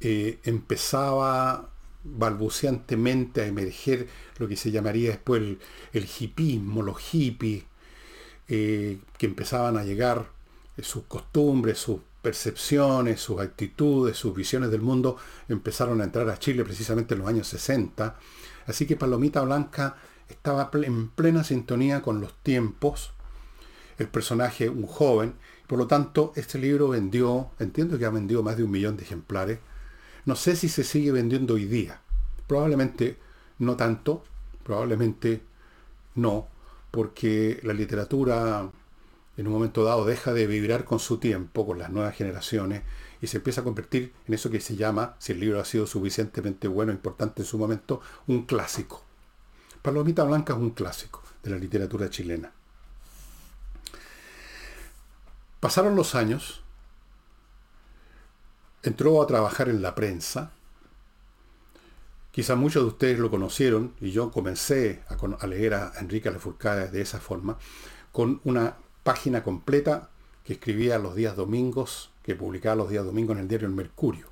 Eh, 0.00 0.40
empezaba 0.42 1.70
balbuceantemente 2.16 3.42
a 3.42 3.46
emerger 3.46 4.06
lo 4.38 4.48
que 4.48 4.56
se 4.56 4.70
llamaría 4.70 5.10
después 5.10 5.42
el, 5.42 5.58
el 5.92 6.06
hipismo, 6.18 6.82
los 6.82 6.98
hippies, 6.98 7.64
eh, 8.48 8.98
que 9.18 9.26
empezaban 9.26 9.76
a 9.76 9.84
llegar 9.84 10.26
eh, 10.76 10.82
sus 10.82 11.04
costumbres, 11.04 11.78
sus 11.78 11.98
percepciones, 12.22 13.20
sus 13.20 13.40
actitudes, 13.40 14.16
sus 14.16 14.34
visiones 14.34 14.70
del 14.70 14.82
mundo 14.82 15.16
empezaron 15.48 16.00
a 16.00 16.04
entrar 16.04 16.28
a 16.28 16.38
Chile 16.38 16.64
precisamente 16.64 17.14
en 17.14 17.20
los 17.20 17.28
años 17.28 17.48
60. 17.48 18.16
Así 18.66 18.86
que 18.86 18.96
Palomita 18.96 19.42
Blanca 19.42 19.96
estaba 20.28 20.70
en 20.72 21.08
plena 21.08 21.44
sintonía 21.44 22.02
con 22.02 22.20
los 22.20 22.34
tiempos. 22.42 23.12
El 23.98 24.08
personaje, 24.08 24.68
un 24.68 24.86
joven. 24.86 25.34
Por 25.66 25.78
lo 25.78 25.86
tanto, 25.86 26.32
este 26.36 26.58
libro 26.58 26.88
vendió, 26.88 27.50
entiendo 27.58 27.98
que 27.98 28.04
ha 28.04 28.10
vendido 28.10 28.42
más 28.42 28.56
de 28.56 28.64
un 28.64 28.70
millón 28.70 28.96
de 28.96 29.04
ejemplares. 29.04 29.58
No 30.26 30.34
sé 30.34 30.56
si 30.56 30.68
se 30.68 30.84
sigue 30.84 31.12
vendiendo 31.12 31.54
hoy 31.54 31.66
día. 31.66 32.00
Probablemente 32.46 33.16
no 33.58 33.76
tanto, 33.76 34.24
probablemente 34.64 35.40
no, 36.16 36.48
porque 36.90 37.60
la 37.62 37.72
literatura 37.72 38.68
en 39.36 39.46
un 39.46 39.52
momento 39.52 39.84
dado 39.84 40.04
deja 40.04 40.32
de 40.32 40.46
vibrar 40.46 40.84
con 40.84 40.98
su 40.98 41.18
tiempo, 41.18 41.64
con 41.64 41.78
las 41.78 41.90
nuevas 41.90 42.16
generaciones, 42.16 42.82
y 43.20 43.28
se 43.28 43.36
empieza 43.36 43.60
a 43.60 43.64
convertir 43.64 44.12
en 44.26 44.34
eso 44.34 44.50
que 44.50 44.60
se 44.60 44.76
llama, 44.76 45.14
si 45.18 45.32
el 45.32 45.40
libro 45.40 45.60
ha 45.60 45.64
sido 45.64 45.86
suficientemente 45.86 46.68
bueno, 46.68 46.90
importante 46.90 47.42
en 47.42 47.46
su 47.46 47.56
momento, 47.56 48.00
un 48.26 48.46
clásico. 48.46 49.04
Palomita 49.82 50.24
Blanca 50.24 50.54
es 50.54 50.58
un 50.58 50.70
clásico 50.70 51.22
de 51.42 51.50
la 51.50 51.58
literatura 51.58 52.10
chilena. 52.10 52.50
Pasaron 55.60 55.94
los 55.94 56.14
años, 56.14 56.62
entró 58.88 59.22
a 59.22 59.26
trabajar 59.26 59.68
en 59.68 59.82
la 59.82 59.94
prensa, 59.94 60.52
quizá 62.30 62.56
muchos 62.56 62.82
de 62.82 62.88
ustedes 62.88 63.18
lo 63.18 63.30
conocieron, 63.30 63.94
y 64.00 64.10
yo 64.10 64.30
comencé 64.30 65.02
a, 65.08 65.46
leer 65.46 65.74
a 65.74 65.92
Enrique 66.00 66.30
Lefurcada 66.30 66.86
de 66.86 67.00
esa 67.00 67.20
forma, 67.20 67.58
con 68.12 68.40
una 68.44 68.76
página 69.02 69.42
completa 69.42 70.10
que 70.44 70.54
escribía 70.54 70.98
los 70.98 71.14
días 71.14 71.36
domingos, 71.36 72.10
que 72.22 72.34
publicaba 72.34 72.76
los 72.76 72.90
días 72.90 73.04
domingos 73.04 73.36
en 73.36 73.42
el 73.42 73.48
diario 73.48 73.68
El 73.68 73.74
Mercurio. 73.74 74.28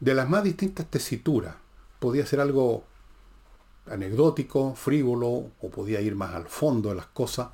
De 0.00 0.14
las 0.14 0.28
más 0.28 0.42
distintas 0.42 0.86
tesituras, 0.86 1.54
podía 2.00 2.26
ser 2.26 2.40
algo 2.40 2.84
anecdótico, 3.86 4.74
frívolo, 4.74 5.50
o 5.60 5.70
podía 5.70 6.00
ir 6.00 6.16
más 6.16 6.34
al 6.34 6.46
fondo 6.46 6.88
de 6.88 6.96
las 6.96 7.06
cosas. 7.06 7.48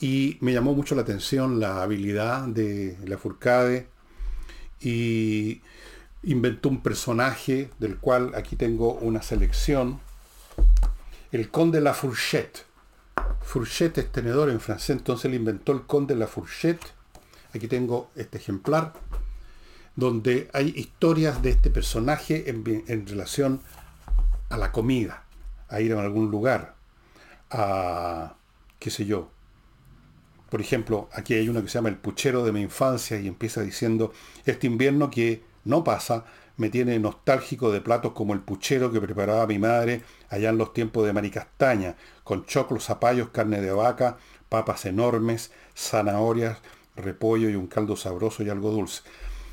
Y 0.00 0.36
me 0.40 0.52
llamó 0.52 0.74
mucho 0.74 0.94
la 0.94 1.02
atención 1.02 1.58
la 1.58 1.82
habilidad 1.82 2.46
de 2.48 2.98
la 3.06 3.16
Furcade 3.16 3.88
y 4.80 5.62
inventó 6.22 6.68
un 6.68 6.82
personaje 6.82 7.70
del 7.78 7.96
cual 7.98 8.32
aquí 8.34 8.56
tengo 8.56 8.94
una 8.94 9.22
selección, 9.22 10.00
el 11.32 11.50
conde 11.50 11.80
La 11.80 11.94
Fourchette. 11.94 12.66
Fourchette 13.42 13.98
es 13.98 14.12
tenedor 14.12 14.50
en 14.50 14.60
francés, 14.60 14.90
entonces 14.90 15.30
le 15.30 15.36
inventó 15.36 15.72
el 15.72 15.82
conde 15.82 16.14
la 16.14 16.26
Fourchette. 16.26 16.84
Aquí 17.54 17.68
tengo 17.68 18.10
este 18.16 18.38
ejemplar, 18.38 18.92
donde 19.94 20.50
hay 20.52 20.72
historias 20.76 21.40
de 21.42 21.50
este 21.50 21.70
personaje 21.70 22.50
en, 22.50 23.06
relación 23.06 23.62
a 24.50 24.56
la 24.58 24.72
comida, 24.72 25.24
a 25.68 25.80
ir 25.80 25.94
a 25.94 26.02
algún 26.02 26.30
lugar, 26.30 26.74
a, 27.50 28.34
qué 28.78 28.90
sé 28.90 29.06
yo. 29.06 29.30
Por 30.50 30.60
ejemplo, 30.60 31.08
aquí 31.12 31.34
hay 31.34 31.48
uno 31.48 31.62
que 31.62 31.68
se 31.68 31.74
llama 31.74 31.88
El 31.88 31.96
puchero 31.96 32.44
de 32.44 32.52
mi 32.52 32.60
infancia 32.60 33.18
y 33.18 33.26
empieza 33.26 33.62
diciendo, 33.62 34.12
este 34.44 34.66
invierno 34.66 35.10
que 35.10 35.42
no 35.64 35.82
pasa, 35.82 36.24
me 36.56 36.70
tiene 36.70 36.98
nostálgico 36.98 37.72
de 37.72 37.80
platos 37.80 38.12
como 38.12 38.32
el 38.32 38.40
puchero 38.40 38.92
que 38.92 39.00
preparaba 39.00 39.46
mi 39.46 39.58
madre 39.58 40.02
allá 40.30 40.50
en 40.50 40.58
los 40.58 40.72
tiempos 40.72 41.04
de 41.04 41.12
Maricastaña, 41.12 41.96
con 42.24 42.46
choclos, 42.46 42.84
zapallos, 42.84 43.30
carne 43.30 43.60
de 43.60 43.72
vaca, 43.72 44.18
papas 44.48 44.86
enormes, 44.86 45.50
zanahorias, 45.76 46.58
repollo 46.94 47.50
y 47.50 47.56
un 47.56 47.66
caldo 47.66 47.96
sabroso 47.96 48.42
y 48.42 48.48
algo 48.48 48.70
dulce. 48.70 49.02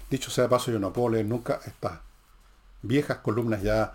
Dicho 0.10 0.30
sea 0.30 0.46
de 0.46 0.50
paso, 0.50 0.72
yo 0.72 0.80
no 0.80 0.94
puedo 0.94 1.10
leer 1.10 1.26
nunca 1.26 1.60
estas 1.66 2.00
viejas 2.84 3.18
columnas 3.18 3.64
ya 3.64 3.94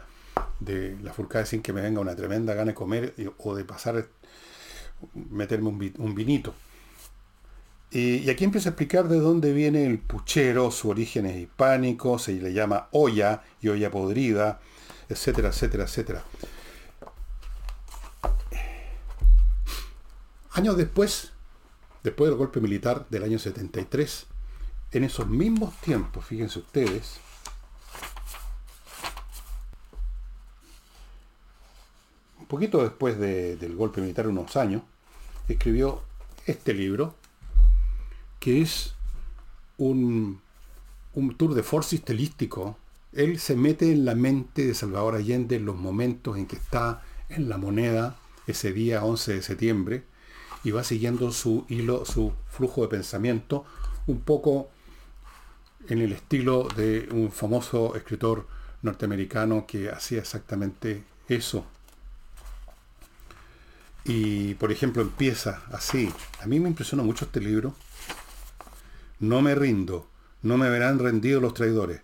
de 0.61 0.99
la 1.03 1.13
furcada 1.13 1.47
sin 1.47 1.63
que 1.63 1.73
me 1.73 1.81
venga 1.81 2.01
una 2.01 2.17
tremenda 2.17 2.55
gana 2.55 2.73
de 2.73 2.75
comer 2.75 3.15
o 3.39 3.55
de 3.55 3.65
pasar, 3.65 4.07
meterme 5.15 5.69
un 5.69 6.15
vinito. 6.15 6.55
Y, 7.91 8.29
aquí 8.29 8.45
empieza 8.45 8.69
a 8.69 8.73
explicar 8.73 9.09
de 9.09 9.19
dónde 9.19 9.53
viene 9.53 9.87
el 9.87 9.99
puchero, 9.99 10.71
su 10.71 10.91
origen 10.91 11.25
es 11.27 11.37
hispánico, 11.37 12.19
se 12.19 12.33
le 12.33 12.53
llama 12.53 12.89
olla 12.93 13.43
y 13.63 13.69
olla 13.69 13.91
podrida, 13.91 14.61
etcétera, 15.09 15.49
etcétera, 15.49 15.85
etcétera. 15.85 16.25
Años 20.53 20.77
después, 20.77 21.33
después 22.03 22.29
del 22.31 22.39
golpe 22.39 22.61
militar 22.61 23.07
del 23.09 23.23
año 23.23 23.39
73, 23.39 24.27
en 24.93 25.05
esos 25.05 25.27
mismos 25.29 25.75
tiempos, 25.81 26.27
fíjense 26.27 26.59
ustedes, 26.59 27.21
un 32.39 32.47
poquito 32.47 32.83
después 32.83 33.19
del 33.19 33.77
golpe 33.77 34.03
militar, 34.03 34.27
unos 34.27 34.57
años, 34.57 34.83
escribió 35.49 36.03
este 36.47 36.75
libro, 36.75 37.15
que 38.41 38.63
es 38.63 38.95
un, 39.79 40.41
tour 41.37 41.55
de 41.55 41.63
force 41.63 41.97
estilístico. 41.97 42.77
Él 43.13 43.39
se 43.39 43.57
mete 43.57 43.91
en 43.91 44.05
la 44.05 44.15
mente 44.15 44.67
de 44.67 44.75
Salvador 44.75 45.15
Allende 45.15 45.57
en 45.57 45.65
los 45.65 45.77
momentos 45.77 46.37
en 46.37 46.47
que 46.47 46.57
está 46.57 47.03
en 47.29 47.49
la 47.49 47.59
moneda 47.59 48.17
ese 48.47 48.73
día 48.73 49.05
11 49.05 49.35
de 49.35 49.43
septiembre 49.43 50.05
y 50.65 50.71
va 50.71 50.85
siguiendo 50.85 51.31
su 51.33 51.65
hilo, 51.69 52.05
su 52.05 52.33
flujo 52.51 52.83
de 52.83 52.89
pensamiento, 52.89 53.65
un 54.07 54.21
poco 54.21 54.71
en 55.89 56.01
el 56.01 56.13
estilo 56.13 56.69
de 56.77 57.09
un 57.13 57.31
famoso 57.31 57.95
escritor 57.95 58.47
norteamericano 58.83 59.67
que 59.67 59.91
hacía 59.91 60.21
exactamente 60.21 61.05
eso. 61.29 61.65
Y 64.05 64.55
por 64.55 64.73
ejemplo 64.73 65.03
empieza 65.03 65.63
así. 65.73 66.13
A 66.41 66.47
mí 66.47 66.61
me 66.61 66.69
impresionó 66.69 67.05
mucho 67.05 67.27
este 67.27 67.41
libro 67.41 67.75
no 69.21 69.43
me 69.43 69.55
rindo, 69.55 70.09
no 70.43 70.57
me 70.57 70.71
verán 70.71 70.99
rendidos 70.99 71.43
los 71.43 71.55
traidores. 71.55 72.03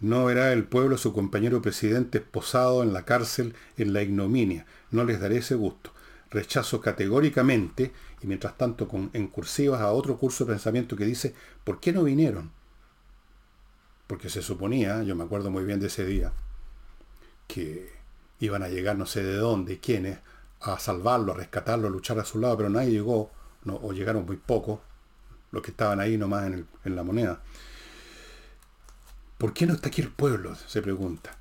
No 0.00 0.24
verá 0.24 0.52
el 0.52 0.64
pueblo 0.64 0.96
a 0.96 0.98
su 0.98 1.12
compañero 1.12 1.62
presidente 1.62 2.18
esposado 2.18 2.82
en 2.82 2.92
la 2.92 3.04
cárcel 3.04 3.54
en 3.76 3.92
la 3.92 4.02
ignominia. 4.02 4.66
No 4.90 5.04
les 5.04 5.20
daré 5.20 5.38
ese 5.38 5.54
gusto. 5.54 5.92
Rechazo 6.30 6.80
categóricamente, 6.80 7.92
y 8.20 8.26
mientras 8.26 8.58
tanto 8.58 8.88
con, 8.88 9.10
en 9.12 9.28
cursivas 9.28 9.80
a 9.80 9.92
otro 9.92 10.18
curso 10.18 10.44
de 10.44 10.52
pensamiento 10.52 10.96
que 10.96 11.04
dice, 11.04 11.34
¿por 11.62 11.78
qué 11.78 11.92
no 11.92 12.02
vinieron? 12.02 12.50
Porque 14.06 14.28
se 14.28 14.42
suponía, 14.42 15.02
yo 15.04 15.14
me 15.14 15.24
acuerdo 15.24 15.50
muy 15.50 15.64
bien 15.64 15.78
de 15.78 15.86
ese 15.86 16.04
día, 16.04 16.32
que 17.46 17.92
iban 18.40 18.62
a 18.62 18.68
llegar 18.68 18.98
no 18.98 19.06
sé 19.06 19.22
de 19.22 19.36
dónde, 19.36 19.78
quiénes, 19.78 20.18
a 20.60 20.78
salvarlo, 20.78 21.32
a 21.32 21.36
rescatarlo, 21.36 21.88
a 21.88 21.90
luchar 21.90 22.18
a 22.18 22.24
su 22.24 22.38
lado, 22.38 22.56
pero 22.56 22.70
nadie 22.70 22.90
llegó, 22.90 23.30
no, 23.64 23.76
o 23.76 23.92
llegaron 23.92 24.26
muy 24.26 24.36
pocos, 24.36 24.80
los 25.52 25.62
que 25.62 25.70
estaban 25.70 26.00
ahí 26.00 26.18
nomás 26.18 26.46
en, 26.46 26.66
en 26.84 26.96
la 26.96 27.04
moneda. 27.04 27.42
¿Por 29.38 29.52
qué 29.52 29.66
no 29.66 29.74
está 29.74 29.88
aquí 29.88 30.02
el 30.02 30.10
pueblo? 30.10 30.54
se 30.54 30.82
pregunta. 30.82 31.38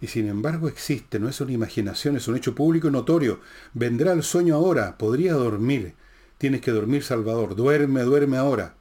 Y 0.00 0.06
sin 0.08 0.28
embargo 0.28 0.68
existe, 0.68 1.18
no 1.18 1.28
es 1.28 1.40
una 1.40 1.52
imaginación, 1.52 2.16
es 2.16 2.28
un 2.28 2.36
hecho 2.36 2.54
público 2.54 2.88
y 2.88 2.90
notorio. 2.90 3.40
Vendrá 3.72 4.12
el 4.12 4.22
sueño 4.22 4.54
ahora, 4.54 4.98
podría 4.98 5.32
dormir. 5.32 5.94
Tienes 6.36 6.60
que 6.60 6.72
dormir, 6.72 7.02
Salvador. 7.02 7.54
Duerme, 7.54 8.02
duerme 8.02 8.36
ahora. 8.36 8.74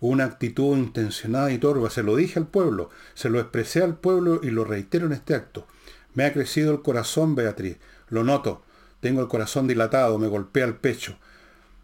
Una 0.00 0.24
actitud 0.24 0.76
intencionada 0.76 1.52
y 1.52 1.58
torva. 1.58 1.90
Se 1.90 2.02
lo 2.02 2.16
dije 2.16 2.38
al 2.38 2.48
pueblo, 2.48 2.90
se 3.14 3.30
lo 3.30 3.38
expresé 3.38 3.82
al 3.82 3.96
pueblo 3.96 4.40
y 4.42 4.50
lo 4.50 4.64
reitero 4.64 5.06
en 5.06 5.12
este 5.12 5.34
acto. 5.34 5.66
Me 6.14 6.24
ha 6.24 6.32
crecido 6.32 6.72
el 6.72 6.82
corazón, 6.82 7.34
Beatriz. 7.34 7.76
Lo 8.08 8.24
noto. 8.24 8.62
Tengo 9.00 9.20
el 9.20 9.28
corazón 9.28 9.66
dilatado, 9.66 10.18
me 10.18 10.26
golpea 10.26 10.64
el 10.64 10.74
pecho. 10.74 11.16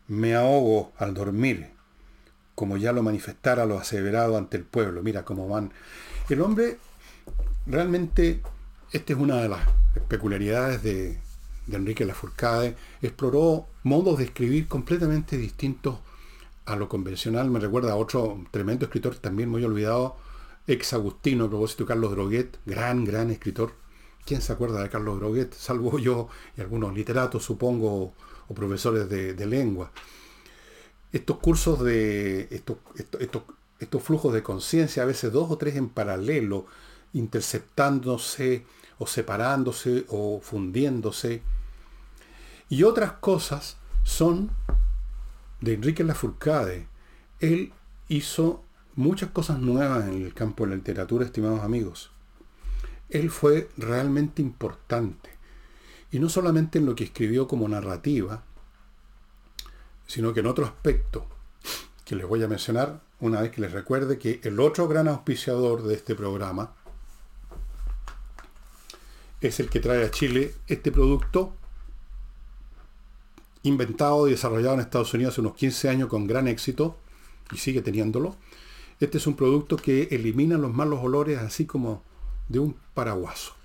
Me 0.09 0.35
ahogo 0.35 0.92
al 0.99 1.14
dormir, 1.14 1.71
como 2.55 2.77
ya 2.77 2.92
lo 2.92 3.03
manifestara 3.03 3.66
lo 3.66 3.79
aseverado 3.79 4.37
ante 4.37 4.57
el 4.57 4.64
pueblo. 4.64 5.03
Mira 5.03 5.25
cómo 5.25 5.49
van. 5.49 5.73
El 6.29 6.40
hombre 6.40 6.79
realmente, 7.66 8.42
esta 8.92 9.12
es 9.12 9.19
una 9.19 9.42
de 9.42 9.49
las 9.49 9.61
peculiaridades 10.09 10.83
de, 10.83 11.19
Enrique 11.71 12.05
Lafourcade, 12.05 12.77
exploró 13.03 13.66
modos 13.83 14.19
de 14.19 14.25
escribir 14.25 14.69
completamente 14.69 15.37
distintos 15.37 15.99
a 16.64 16.77
lo 16.77 16.88
convencional. 16.88 17.51
Me 17.51 17.59
recuerda 17.59 17.92
a 17.92 17.97
otro 17.97 18.45
tremendo 18.53 18.85
escritor 18.85 19.16
también 19.16 19.49
muy 19.49 19.64
olvidado, 19.64 20.16
ex 20.69 20.92
Agustino, 20.92 21.47
a 21.47 21.49
propósito 21.49 21.85
Carlos 21.85 22.12
Droguet, 22.12 22.59
gran, 22.66 23.05
gran 23.05 23.31
escritor. 23.33 23.73
¿Quién 24.25 24.42
se 24.42 24.53
acuerda 24.53 24.83
de 24.83 24.88
Carlos 24.88 25.19
Droguet? 25.19 25.55
Salvo 25.55 25.99
yo 25.99 26.29
y 26.57 26.61
algunos 26.61 26.95
literatos, 26.95 27.45
supongo, 27.45 28.14
o 28.48 28.54
profesores 28.54 29.09
de, 29.09 29.46
lengua. 29.46 29.90
Estos 31.12 31.38
cursos 31.38 31.82
de 31.82 32.48
estos, 32.50 32.78
estos, 32.96 33.42
estos 33.78 34.02
flujos 34.02 34.32
de 34.32 34.42
conciencia, 34.42 35.02
a 35.02 35.06
veces 35.06 35.32
dos 35.32 35.50
o 35.50 35.59
tres 35.59 35.76
en 35.76 35.88
paralelo, 35.88 36.66
interceptándose 37.12 38.64
o 38.98 39.06
separándose 39.06 40.04
o 40.09 40.40
fundiéndose. 40.42 41.42
Y 42.68 42.82
otras 42.82 43.12
cosas 43.12 43.76
son 44.02 44.50
de 45.61 45.74
Enrique 45.74 46.04
Lafourcade. 46.04 46.87
Él 47.40 47.72
hizo 48.09 48.64
muchas 48.94 49.30
cosas 49.30 49.59
nuevas 49.59 50.09
en 50.09 50.24
el 50.24 50.35
campo 50.35 50.64
de 50.64 50.70
la 50.70 50.76
literatura, 50.76 51.24
estimados 51.24 51.61
amigos. 51.61 52.11
Él 53.09 53.30
fue 53.30 53.68
realmente 53.76 54.42
importante. 54.42 55.36
Y 56.16 56.18
no 56.18 56.31
solamente 56.31 56.79
en 56.79 56.87
lo 56.87 56.94
que 56.94 57.05
escribió 57.05 57.46
como 57.46 57.68
narrativa, 57.68 58.42
sino 60.07 60.33
que 60.33 60.40
en 60.40 60.46
otro 60.46 60.64
aspecto 60.64 61.26
que 62.07 62.16
les 62.16 62.26
voy 62.26 62.42
a 62.42 62.48
mencionar 62.48 63.02
una 63.20 63.42
vez 63.42 63.50
que 63.50 63.61
les 63.61 63.70
recuerde 63.70 64.18
que 64.18 64.40
el 64.44 64.59
otro 64.61 64.88
gran 64.88 65.09
auspiciador 65.09 65.83
de 65.83 65.92
este 65.92 66.14
programa 66.14 66.72
es 69.42 69.61
el 69.61 69.68
que 69.68 69.79
trae 69.79 70.07
a 70.07 70.11
Chile 70.11 70.55
este 70.68 70.90
producto 70.90 71.52
inventado 73.64 74.26
y 74.26 74.31
desarrollado 74.31 74.72
en 74.72 74.81
Estados 74.81 75.12
Unidos 75.12 75.35
hace 75.35 75.42
unos 75.42 75.55
15 75.57 75.90
años 75.90 76.09
con 76.09 76.26
gran 76.26 76.48
éxito 76.48 76.96
y 77.52 77.59
sigue 77.59 77.83
teniéndolo. 77.83 78.37
Este 79.00 79.18
es 79.18 79.26
un 79.26 79.37
producto 79.37 79.76
que 79.76 80.05
elimina 80.12 80.57
los 80.57 80.72
malos 80.72 81.00
olores 81.02 81.38
así 81.40 81.66
como 81.66 82.02
de 82.48 82.61
un 82.61 82.74
paraguaso. 82.94 83.56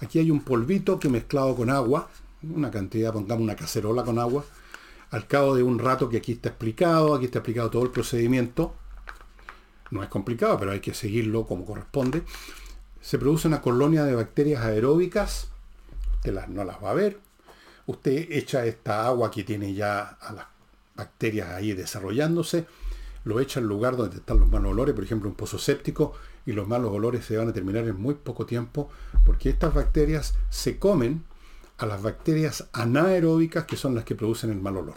Aquí 0.00 0.18
hay 0.18 0.30
un 0.30 0.40
polvito 0.40 0.98
que 0.98 1.08
mezclado 1.08 1.56
con 1.56 1.70
agua, 1.70 2.08
una 2.42 2.70
cantidad, 2.70 3.12
pongamos 3.12 3.42
una 3.42 3.56
cacerola 3.56 4.04
con 4.04 4.18
agua, 4.18 4.44
al 5.10 5.26
cabo 5.26 5.54
de 5.56 5.62
un 5.62 5.78
rato 5.78 6.08
que 6.08 6.18
aquí 6.18 6.32
está 6.32 6.50
explicado, 6.50 7.14
aquí 7.14 7.24
está 7.24 7.38
explicado 7.38 7.70
todo 7.70 7.82
el 7.82 7.90
procedimiento, 7.90 8.74
no 9.90 10.02
es 10.02 10.08
complicado, 10.08 10.58
pero 10.58 10.70
hay 10.72 10.80
que 10.80 10.94
seguirlo 10.94 11.46
como 11.46 11.64
corresponde, 11.64 12.22
se 13.00 13.18
produce 13.18 13.48
una 13.48 13.62
colonia 13.62 14.04
de 14.04 14.14
bacterias 14.14 14.62
aeróbicas, 14.62 15.48
usted 16.16 16.32
las, 16.32 16.48
no 16.48 16.64
las 16.64 16.82
va 16.82 16.90
a 16.90 16.94
ver, 16.94 17.18
usted 17.86 18.30
echa 18.30 18.66
esta 18.66 19.06
agua 19.06 19.30
que 19.30 19.44
tiene 19.44 19.74
ya 19.74 20.02
a 20.02 20.32
las 20.32 20.46
bacterias 20.94 21.48
ahí 21.48 21.72
desarrollándose, 21.72 22.66
lo 23.24 23.40
echa 23.40 23.60
al 23.60 23.66
lugar 23.66 23.96
donde 23.96 24.18
están 24.18 24.38
los 24.38 24.48
malos 24.48 24.72
olores, 24.72 24.94
por 24.94 25.04
ejemplo 25.04 25.28
un 25.28 25.34
pozo 25.34 25.58
séptico, 25.58 26.14
y 26.46 26.52
los 26.52 26.66
malos 26.66 26.90
olores 26.92 27.24
se 27.24 27.36
van 27.36 27.48
a 27.48 27.52
terminar 27.52 27.84
en 27.86 28.00
muy 28.00 28.14
poco 28.14 28.46
tiempo, 28.46 28.90
porque 29.24 29.50
estas 29.50 29.74
bacterias 29.74 30.34
se 30.50 30.78
comen 30.78 31.24
a 31.78 31.86
las 31.86 32.02
bacterias 32.02 32.68
anaeróbicas 32.72 33.64
que 33.64 33.76
son 33.76 33.94
las 33.94 34.04
que 34.04 34.14
producen 34.14 34.50
el 34.50 34.60
mal 34.60 34.76
olor. 34.76 34.96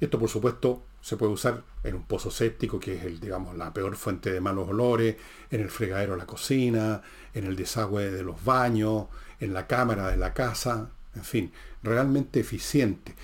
Esto 0.00 0.18
por 0.18 0.28
supuesto 0.28 0.82
se 1.00 1.16
puede 1.16 1.32
usar 1.32 1.62
en 1.84 1.94
un 1.94 2.04
pozo 2.04 2.30
séptico, 2.30 2.78
que 2.78 2.96
es 2.96 3.04
el, 3.04 3.20
digamos, 3.20 3.56
la 3.56 3.72
peor 3.72 3.96
fuente 3.96 4.32
de 4.32 4.40
malos 4.40 4.68
olores, 4.68 5.16
en 5.50 5.60
el 5.60 5.70
fregadero 5.70 6.12
de 6.12 6.18
la 6.18 6.26
cocina, 6.26 7.02
en 7.34 7.46
el 7.46 7.56
desagüe 7.56 8.10
de 8.10 8.22
los 8.22 8.44
baños, 8.44 9.06
en 9.40 9.54
la 9.54 9.66
cámara 9.66 10.08
de 10.08 10.16
la 10.16 10.34
casa, 10.34 10.90
en 11.14 11.24
fin, 11.24 11.52
realmente 11.82 12.40
eficiente. 12.40 13.14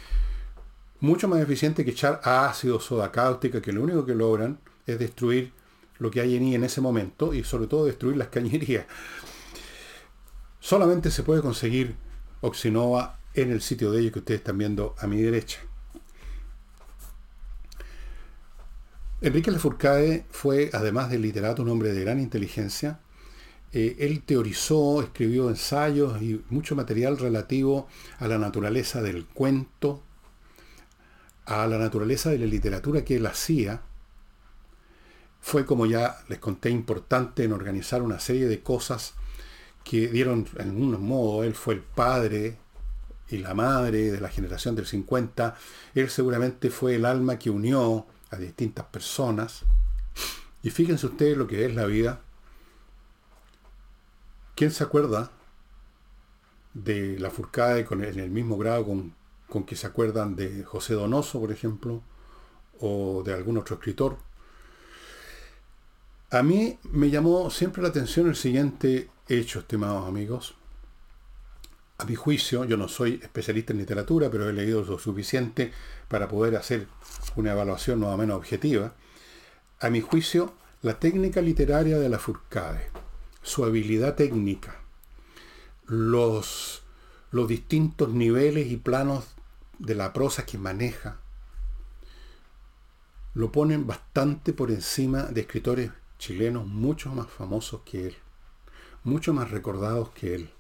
Mucho 1.01 1.29
más 1.29 1.41
eficiente 1.41 1.85
que 1.85 1.91
echar 1.91 2.21
ácido, 2.25 2.81
soda 2.81 3.13
cáustica, 3.13 3.61
que 3.61 3.73
lo 3.73 3.83
único 3.83 4.07
que 4.07 4.15
logran 4.15 4.59
es 4.87 4.99
destruir 4.99 5.53
lo 6.05 6.11
que 6.11 6.21
hay 6.21 6.37
en 6.37 6.53
en 6.53 6.65
ese 6.65 6.81
momento 6.81 7.35
y 7.35 7.43
sobre 7.43 7.67
todo 7.67 7.87
destruir 7.87 8.17
las 8.17 8.29
cañerías. 8.29 8.87
Solamente 10.61 11.11
se 11.11 11.23
puede 11.23 11.43
conseguir 11.43 11.97
Oxinova 12.43 13.19
en 13.35 13.51
el 13.51 13.61
sitio 13.61 13.91
de 13.91 14.01
ellos 14.01 14.13
que 14.13 14.19
ustedes 14.21 14.41
están 14.41 14.59
viendo 14.59 14.95
a 14.99 15.07
mi 15.07 15.21
derecha. 15.21 15.59
Enrique 19.23 19.51
Lafourcade 19.51 20.27
fue, 20.31 20.69
además 20.75 21.09
de 21.09 21.19
literato, 21.19 21.63
un 21.63 21.71
hombre 21.71 21.95
de 21.95 22.03
gran 22.03 22.21
inteligencia. 22.21 23.01
Eh, 23.73 23.97
él 24.01 24.23
teorizó, 24.23 25.03
escribió 25.03 25.49
ensayos 25.49 26.21
y 26.21 26.45
mucho 26.51 26.77
material 26.77 27.17
relativo 27.17 27.89
a 28.19 28.29
la 28.29 28.37
naturaleza 28.37 29.01
del 29.01 29.25
cuento, 29.25 30.03
a 31.47 31.67
la 31.67 31.79
naturaleza 31.79 32.29
de 32.29 32.39
la 32.39 32.47
literatura 32.47 33.05
que 33.05 33.17
él 33.17 33.27
hacía. 33.27 33.81
Fue, 35.45 35.67
como 35.67 35.85
ya 35.85 36.17
les 36.31 36.39
conté, 36.39 36.71
importante 36.71 37.45
en 37.45 37.53
organizar 37.53 38.01
una 38.01 38.19
serie 38.19 38.47
de 38.49 38.63
cosas 38.63 39.13
que 39.85 40.09
dieron 40.09 40.49
en 40.57 40.71
un 40.71 40.99
modo, 41.07 41.45
él 41.45 41.55
fue 41.55 41.75
el 41.75 41.83
padre 41.83 42.57
y 43.29 43.37
la 43.37 43.53
madre 43.53 44.11
de 44.11 44.21
la 44.23 44.31
generación 44.31 44.75
del 44.75 44.87
50, 44.87 45.55
él 45.95 46.09
seguramente 46.09 46.71
fue 46.71 46.95
el 46.95 47.05
alma 47.05 47.39
que 47.39 47.51
unió 47.51 48.07
a 48.31 48.37
distintas 48.37 48.87
personas. 48.87 49.65
Y 50.63 50.71
fíjense 50.71 51.09
ustedes 51.09 51.37
lo 51.37 51.47
que 51.47 51.67
es 51.67 51.75
la 51.75 51.85
vida. 51.85 52.23
¿Quién 54.55 54.71
se 54.71 54.83
acuerda 54.83 55.31
de 56.73 57.19
la 57.19 57.31
Furcade 57.31 57.85
con, 57.85 58.03
en 58.03 58.19
el 58.19 58.31
mismo 58.31 58.57
grado 58.57 58.87
con, 58.87 59.15
con 59.51 59.65
que 59.65 59.77
se 59.77 59.87
acuerdan 59.87 60.37
de 60.37 60.65
José 60.65 60.95
Donoso, 60.95 61.39
por 61.39 61.53
ejemplo, 61.53 62.01
o 62.81 63.23
de 63.23 63.35
algún 63.35 63.59
otro 63.59 63.77
escritor? 63.77 64.17
A 66.35 66.43
mí 66.43 66.81
me 66.91 67.11
llamó 67.11 67.49
siempre 67.49 67.81
la 67.81 67.91
atención 67.91 68.27
el 68.27 68.35
siguiente 68.35 69.09
hecho, 69.29 69.61
estimados 69.61 70.09
amigos. 70.09 70.57
A 71.97 72.05
mi 72.07 72.17
juicio, 72.17 72.65
yo 72.65 72.77
no 72.77 72.89
soy 72.89 73.21
especialista 73.23 73.73
en 73.73 73.79
literatura, 73.79 74.29
pero 74.33 74.49
he 74.49 74.53
leído 74.53 74.83
lo 74.83 74.99
suficiente 74.99 75.71
para 76.09 76.27
poder 76.27 76.57
hacer 76.57 76.89
una 77.37 77.53
evaluación 77.53 78.01
más 78.01 78.09
o 78.09 78.17
menos 78.17 78.37
objetiva. 78.37 78.95
A 79.79 79.91
mi 79.91 80.01
juicio, 80.01 80.55
la 80.83 80.99
técnica 80.99 81.41
literaria 81.41 82.01
de 82.01 82.09
la 82.09 82.19
Furcade, 82.19 82.91
su 83.41 83.65
habilidad 83.65 84.17
técnica, 84.17 84.81
los, 85.87 86.83
los 87.31 87.47
distintos 87.47 88.09
niveles 88.09 88.73
y 88.73 88.77
planos 88.77 89.37
de 89.79 89.95
la 89.95 90.13
prosa 90.13 90.45
que 90.45 90.59
maneja, 90.59 91.21
lo 93.35 93.53
ponen 93.53 93.87
bastante 93.87 94.53
por 94.53 94.73
encima 94.73 95.23
de 95.27 95.43
escritores 95.43 95.93
chilenos 96.25 96.67
mucho 96.67 97.11
más 97.11 97.29
famosos 97.29 97.83
que 97.85 98.07
él, 98.07 98.17
mucho 99.03 99.35
más 99.35 99.51
recordados 99.51 100.09
que 100.11 100.35
él. 100.35 100.51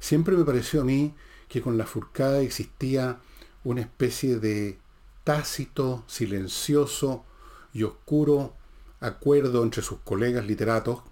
Siempre 0.00 0.36
me 0.36 0.44
pareció 0.44 0.80
a 0.80 0.84
mí 0.84 1.14
que 1.48 1.62
con 1.62 1.78
la 1.78 1.86
Furcada 1.86 2.40
existía 2.40 3.20
una 3.62 3.82
especie 3.82 4.40
de 4.40 4.80
tácito, 5.22 6.02
silencioso 6.08 7.24
y 7.72 7.84
oscuro 7.84 8.56
acuerdo 8.98 9.62
entre 9.62 9.80
sus 9.80 10.00
colegas 10.00 10.44
literatos, 10.44 11.02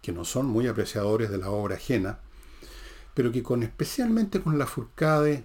que 0.00 0.12
no 0.12 0.24
son 0.24 0.46
muy 0.46 0.66
apreciadores 0.66 1.28
de 1.28 1.36
la 1.36 1.50
obra 1.50 1.74
ajena, 1.74 2.20
pero 3.12 3.30
que 3.30 3.42
con 3.42 3.62
especialmente 3.62 4.40
con 4.40 4.56
la 4.56 4.66
Furcade 4.66 5.44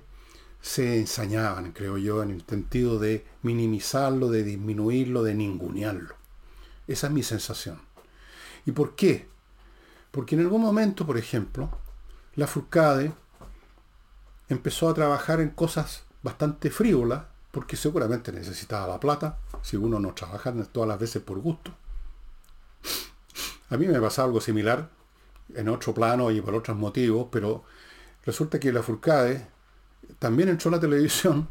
se 0.62 0.98
ensañaban, 0.98 1.74
creo 1.74 1.98
yo, 1.98 2.24
en 2.24 2.32
el 2.32 2.46
sentido 2.48 3.00
de 3.00 3.26
minimizarlo, 3.42 4.30
de 4.30 4.44
disminuirlo, 4.44 5.24
de 5.24 5.34
ningunearlo. 5.34 6.23
Esa 6.88 7.08
es 7.08 7.14
mi 7.14 7.24
sensación. 7.24 7.82
¿Y 8.66 8.72
por 8.72 8.96
qué? 8.96 9.30
Porque 10.12 10.36
en 10.36 10.42
algún 10.42 10.62
momento, 10.62 11.06
por 11.06 11.18
ejemplo, 11.18 11.70
la 12.36 12.48
Furcade 12.48 13.14
empezó 14.50 14.90
a 14.90 14.94
trabajar 14.94 15.42
en 15.42 15.50
cosas 15.50 16.04
bastante 16.22 16.70
frívolas, 16.70 17.24
porque 17.52 17.76
seguramente 17.76 18.32
necesitaba 18.32 18.88
la 18.88 19.00
plata, 19.00 19.38
si 19.62 19.78
uno 19.78 20.00
no 20.00 20.14
trabaja 20.14 20.54
todas 20.72 20.90
las 20.90 21.00
veces 21.00 21.22
por 21.22 21.40
gusto. 21.40 21.74
A 23.70 23.78
mí 23.78 23.88
me 23.88 24.00
pasaba 24.00 24.28
algo 24.28 24.42
similar 24.42 24.90
en 25.54 25.70
otro 25.70 25.94
plano 25.94 26.32
y 26.32 26.42
por 26.42 26.56
otros 26.56 26.78
motivos, 26.78 27.28
pero 27.32 27.64
resulta 28.26 28.60
que 28.60 28.72
la 28.72 28.84
Furcade 28.84 29.48
también 30.20 30.50
entró 30.50 30.70
a 30.70 30.74
la 30.74 30.80
televisión 30.80 31.48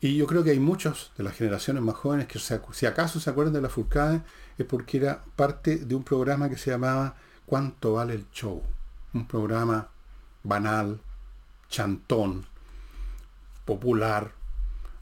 y 0.00 0.16
yo 0.16 0.26
creo 0.26 0.42
que 0.42 0.50
hay 0.50 0.60
muchos 0.60 1.12
de 1.16 1.24
las 1.24 1.36
generaciones 1.36 1.82
más 1.82 1.94
jóvenes 1.94 2.26
que 2.26 2.38
si 2.38 2.86
acaso 2.86 3.20
se 3.20 3.30
acuerdan 3.30 3.52
de 3.52 3.60
la 3.60 3.68
Furcade 3.68 4.22
es 4.56 4.66
porque 4.66 4.98
era 4.98 5.22
parte 5.36 5.76
de 5.76 5.94
un 5.94 6.04
programa 6.04 6.48
que 6.48 6.56
se 6.56 6.70
llamaba 6.70 7.16
¿Cuánto 7.44 7.94
vale 7.94 8.14
el 8.14 8.30
show? 8.30 8.62
Un 9.12 9.26
programa 9.26 9.88
banal, 10.42 11.00
chantón, 11.68 12.46
popular, 13.64 14.32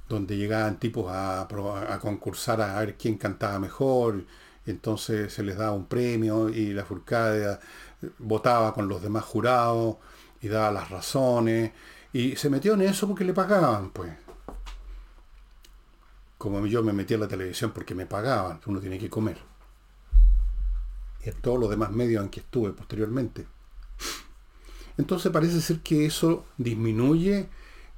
donde 0.08 0.36
llegaban 0.36 0.78
tipos 0.78 1.12
a, 1.12 1.42
a, 1.42 1.98
concursar 2.00 2.60
a 2.62 2.80
ver 2.80 2.96
quién 2.96 3.18
cantaba 3.18 3.58
mejor, 3.58 4.24
entonces 4.66 5.32
se 5.32 5.42
les 5.42 5.58
daba 5.58 5.72
un 5.72 5.86
premio 5.86 6.48
y 6.48 6.72
la 6.72 6.84
Furcada 6.84 7.60
votaba 8.18 8.72
con 8.74 8.88
los 8.88 9.02
demás 9.02 9.24
jurados 9.24 9.96
y 10.40 10.48
daba 10.48 10.72
las 10.72 10.90
razones, 10.90 11.72
y 12.12 12.36
se 12.36 12.48
metió 12.50 12.74
en 12.74 12.82
eso 12.82 13.06
porque 13.06 13.24
le 13.24 13.34
pagaban, 13.34 13.90
pues. 13.90 14.27
Como 16.38 16.64
yo 16.66 16.82
me 16.82 16.92
metí 16.92 17.14
a 17.14 17.18
la 17.18 17.28
televisión 17.28 17.72
porque 17.72 17.94
me 17.94 18.06
pagaban, 18.06 18.60
uno 18.66 18.80
tiene 18.80 18.98
que 18.98 19.10
comer. 19.10 19.38
Y 21.24 21.28
en 21.28 21.34
todos 21.36 21.58
los 21.58 21.68
demás 21.68 21.90
medios 21.90 22.22
en 22.22 22.30
que 22.30 22.40
estuve 22.40 22.72
posteriormente. 22.72 23.46
Entonces 24.96 25.30
parece 25.32 25.60
ser 25.60 25.80
que 25.80 26.06
eso 26.06 26.46
disminuye 26.56 27.48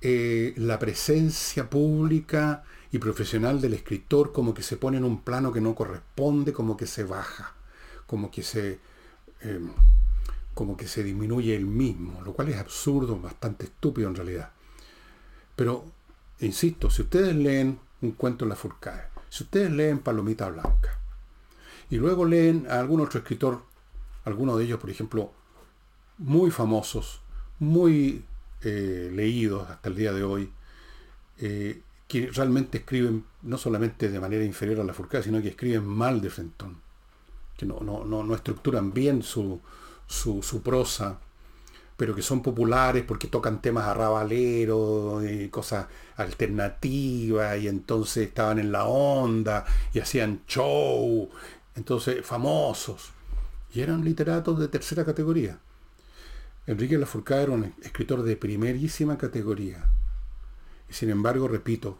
eh, 0.02 0.54
la 0.56 0.78
presencia 0.78 1.68
pública 1.68 2.64
y 2.92 2.98
profesional 2.98 3.60
del 3.60 3.74
escritor 3.74 4.32
como 4.32 4.54
que 4.54 4.62
se 4.62 4.76
pone 4.76 4.96
en 4.96 5.04
un 5.04 5.22
plano 5.22 5.52
que 5.52 5.60
no 5.60 5.74
corresponde, 5.74 6.52
como 6.52 6.76
que 6.76 6.86
se 6.86 7.04
baja, 7.04 7.54
como 8.06 8.30
que 8.30 8.42
se, 8.42 8.80
em, 9.40 9.70
como 10.54 10.76
que 10.76 10.88
se 10.88 11.04
disminuye 11.04 11.54
el 11.54 11.66
mismo, 11.66 12.20
lo 12.22 12.32
cual 12.32 12.48
es 12.48 12.56
absurdo, 12.56 13.18
bastante 13.18 13.64
estúpido 13.64 14.08
en 14.08 14.14
realidad. 14.16 14.52
Pero, 15.56 15.84
insisto, 16.40 16.90
si 16.90 17.02
ustedes 17.02 17.34
leen 17.36 17.78
un 18.02 18.12
cuento 18.12 18.44
en 18.44 18.50
la 18.50 18.56
Furcade, 18.56 19.08
si 19.28 19.44
ustedes 19.44 19.70
leen 19.70 20.00
Palomita 20.00 20.48
Blanca, 20.48 20.98
y 21.90 21.96
luego 21.96 22.24
leen 22.24 22.66
a 22.70 22.78
algún 22.78 23.00
otro 23.00 23.18
escritor, 23.18 23.62
algunos 24.24 24.58
de 24.58 24.64
ellos, 24.64 24.80
por 24.80 24.90
ejemplo, 24.90 25.32
muy 26.18 26.50
famosos, 26.50 27.20
muy 27.58 28.24
eh, 28.62 29.10
leídos 29.12 29.68
hasta 29.68 29.88
el 29.88 29.96
día 29.96 30.12
de 30.12 30.22
hoy, 30.22 30.52
eh, 31.38 31.82
que 32.06 32.30
realmente 32.30 32.78
escriben 32.78 33.24
no 33.42 33.56
solamente 33.56 34.08
de 34.08 34.20
manera 34.20 34.44
inferior 34.44 34.80
a 34.80 34.84
la 34.84 34.92
Furcada, 34.92 35.22
sino 35.22 35.40
que 35.40 35.48
escriben 35.48 35.86
mal 35.86 36.20
de 36.20 36.28
Frentón, 36.28 36.76
que 37.56 37.66
no, 37.66 38.34
estructuran 38.34 38.92
bien 38.92 39.22
su, 39.22 39.60
prosa, 40.62 41.20
pero 42.00 42.14
que 42.14 42.22
son 42.22 42.40
populares 42.40 43.04
porque 43.06 43.28
tocan 43.28 43.60
temas 43.60 43.84
arrabaleros 43.86 45.22
y 45.22 45.50
cosas 45.50 45.86
alternativas, 46.16 47.58
y 47.60 47.68
entonces 47.68 48.28
estaban 48.28 48.58
en 48.58 48.72
la 48.72 48.86
onda 48.86 49.66
y 49.92 49.98
hacían 49.98 50.40
show, 50.48 51.28
entonces 51.74 52.24
famosos, 52.24 53.10
y 53.74 53.82
eran 53.82 54.02
literatos 54.02 54.58
de 54.58 54.68
tercera 54.68 55.04
categoría. 55.04 55.58
Enrique 56.66 56.96
Lafourcade 56.96 57.42
era 57.42 57.52
un 57.52 57.74
escritor 57.82 58.22
de 58.22 58.34
primerísima 58.34 59.18
categoría. 59.18 59.84
Y 60.88 60.94
sin 60.94 61.10
embargo, 61.10 61.48
repito, 61.48 61.98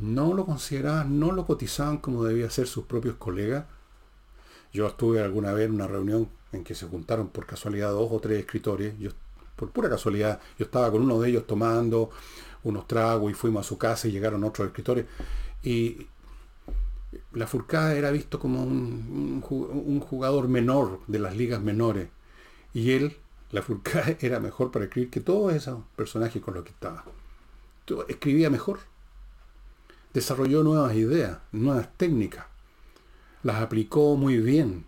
no 0.00 0.34
lo 0.34 0.44
consideraban, 0.44 1.20
no 1.20 1.30
lo 1.30 1.46
cotizaban 1.46 1.98
como 1.98 2.24
debía 2.24 2.50
ser 2.50 2.66
sus 2.66 2.86
propios 2.86 3.14
colegas. 3.14 3.66
Yo 4.72 4.88
estuve 4.88 5.22
alguna 5.22 5.52
vez 5.52 5.66
en 5.66 5.74
una 5.76 5.86
reunión 5.86 6.28
en 6.52 6.64
que 6.64 6.74
se 6.74 6.86
juntaron 6.86 7.28
por 7.28 7.46
casualidad 7.46 7.90
dos 7.90 8.10
o 8.10 8.20
tres 8.20 8.40
escritores. 8.40 8.98
Yo, 8.98 9.10
por 9.56 9.70
pura 9.70 9.88
casualidad, 9.88 10.40
yo 10.58 10.64
estaba 10.64 10.90
con 10.90 11.02
uno 11.02 11.20
de 11.20 11.30
ellos 11.30 11.46
tomando 11.46 12.10
unos 12.62 12.86
tragos 12.86 13.30
y 13.30 13.34
fuimos 13.34 13.66
a 13.66 13.68
su 13.68 13.78
casa 13.78 14.08
y 14.08 14.12
llegaron 14.12 14.44
otros 14.44 14.66
escritores. 14.68 15.06
Y 15.62 16.06
la 17.32 17.46
Furcada 17.46 17.94
era 17.94 18.10
visto 18.10 18.38
como 18.38 18.62
un, 18.62 19.42
un, 19.48 20.00
jugador 20.00 20.48
menor 20.48 21.00
de 21.06 21.18
las 21.18 21.36
ligas 21.36 21.60
menores. 21.60 22.08
Y 22.72 22.92
él 22.92 23.16
la 23.50 23.62
Furcade 23.62 24.18
era 24.26 24.40
mejor 24.40 24.70
para 24.70 24.84
escribir 24.84 25.10
que 25.10 25.20
todos 25.20 25.52
esos 25.52 25.82
personajes 25.96 26.42
con 26.42 26.54
los 26.54 26.64
que 26.64 26.70
estaba. 26.70 27.04
Escribía 28.08 28.50
mejor. 28.50 28.80
Desarrolló 30.14 30.62
nuevas 30.62 30.94
ideas, 30.94 31.38
nuevas 31.52 31.88
técnicas. 31.96 32.46
Las 33.42 33.62
aplicó 33.62 34.16
muy 34.16 34.38
bien. 34.38 34.84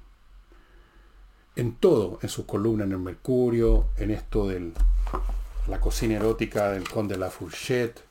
En 1.54 1.76
todo, 1.76 2.18
en 2.22 2.28
sus 2.28 2.46
columnas 2.46 2.86
en 2.86 2.92
el 2.92 2.98
Mercurio, 2.98 3.88
en 3.96 4.10
esto 4.10 4.48
de 4.48 4.72
la 5.68 5.80
cocina 5.80 6.14
erótica 6.16 6.70
del 6.70 6.88
conde 6.88 7.14
de 7.14 7.20
la 7.20 7.30
Fourchette. 7.30 8.02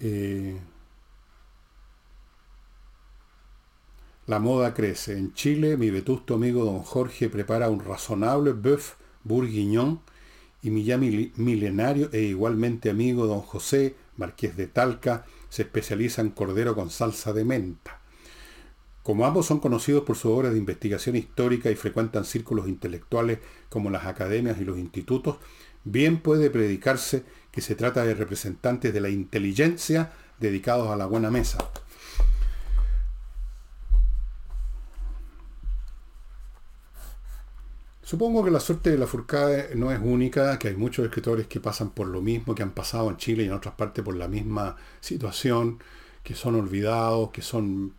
Eh, 0.00 0.58
La 4.26 4.38
moda 4.38 4.72
crece. 4.72 5.18
En 5.18 5.34
Chile, 5.34 5.76
mi 5.76 5.90
vetusto 5.90 6.34
amigo 6.34 6.64
don 6.64 6.82
Jorge 6.84 7.28
prepara 7.28 7.68
un 7.68 7.80
razonable 7.80 8.52
bœuf 8.52 8.94
bourguignon 9.24 10.00
y 10.62 10.70
mi 10.70 10.84
ya 10.84 10.96
milenario 10.96 12.08
e 12.12 12.20
igualmente 12.20 12.88
amigo 12.88 13.26
don 13.26 13.40
José, 13.40 13.96
marqués 14.16 14.56
de 14.56 14.68
Talca, 14.68 15.26
se 15.48 15.62
especializa 15.62 16.22
en 16.22 16.30
cordero 16.30 16.76
con 16.76 16.90
salsa 16.90 17.32
de 17.32 17.44
menta. 17.44 18.01
Como 19.02 19.26
ambos 19.26 19.46
son 19.46 19.58
conocidos 19.58 20.04
por 20.04 20.16
su 20.16 20.30
obra 20.30 20.50
de 20.50 20.58
investigación 20.58 21.16
histórica 21.16 21.70
y 21.70 21.74
frecuentan 21.74 22.24
círculos 22.24 22.68
intelectuales 22.68 23.40
como 23.68 23.90
las 23.90 24.06
academias 24.06 24.60
y 24.60 24.64
los 24.64 24.78
institutos, 24.78 25.38
bien 25.84 26.20
puede 26.20 26.50
predicarse 26.50 27.24
que 27.50 27.60
se 27.60 27.74
trata 27.74 28.04
de 28.04 28.14
representantes 28.14 28.94
de 28.94 29.00
la 29.00 29.08
inteligencia 29.08 30.12
dedicados 30.38 30.88
a 30.88 30.96
la 30.96 31.06
buena 31.06 31.30
mesa. 31.30 31.58
Supongo 38.02 38.44
que 38.44 38.50
la 38.50 38.60
suerte 38.60 38.90
de 38.90 38.98
la 38.98 39.06
Furcade 39.06 39.74
no 39.74 39.90
es 39.90 39.98
única, 39.98 40.58
que 40.58 40.68
hay 40.68 40.76
muchos 40.76 41.04
escritores 41.04 41.46
que 41.46 41.60
pasan 41.60 41.90
por 41.90 42.06
lo 42.06 42.20
mismo, 42.20 42.54
que 42.54 42.62
han 42.62 42.72
pasado 42.72 43.08
en 43.08 43.16
Chile 43.16 43.44
y 43.44 43.46
en 43.46 43.54
otras 43.54 43.74
partes 43.74 44.04
por 44.04 44.14
la 44.14 44.28
misma 44.28 44.76
situación, 45.00 45.78
que 46.22 46.34
son 46.34 46.54
olvidados, 46.56 47.30
que 47.30 47.42
son 47.42 47.94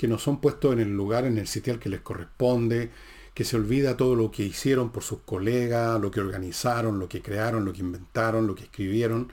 que 0.00 0.08
no 0.08 0.16
son 0.16 0.40
puestos 0.40 0.72
en 0.72 0.80
el 0.80 0.96
lugar, 0.96 1.26
en 1.26 1.36
el 1.36 1.46
sitial 1.46 1.78
que 1.78 1.90
les 1.90 2.00
corresponde, 2.00 2.88
que 3.34 3.44
se 3.44 3.56
olvida 3.56 3.98
todo 3.98 4.14
lo 4.14 4.30
que 4.30 4.42
hicieron 4.42 4.92
por 4.92 5.02
sus 5.02 5.18
colegas, 5.26 6.00
lo 6.00 6.10
que 6.10 6.20
organizaron, 6.20 6.98
lo 6.98 7.06
que 7.06 7.20
crearon, 7.20 7.66
lo 7.66 7.74
que 7.74 7.80
inventaron, 7.80 8.46
lo 8.46 8.54
que 8.54 8.64
escribieron, 8.64 9.30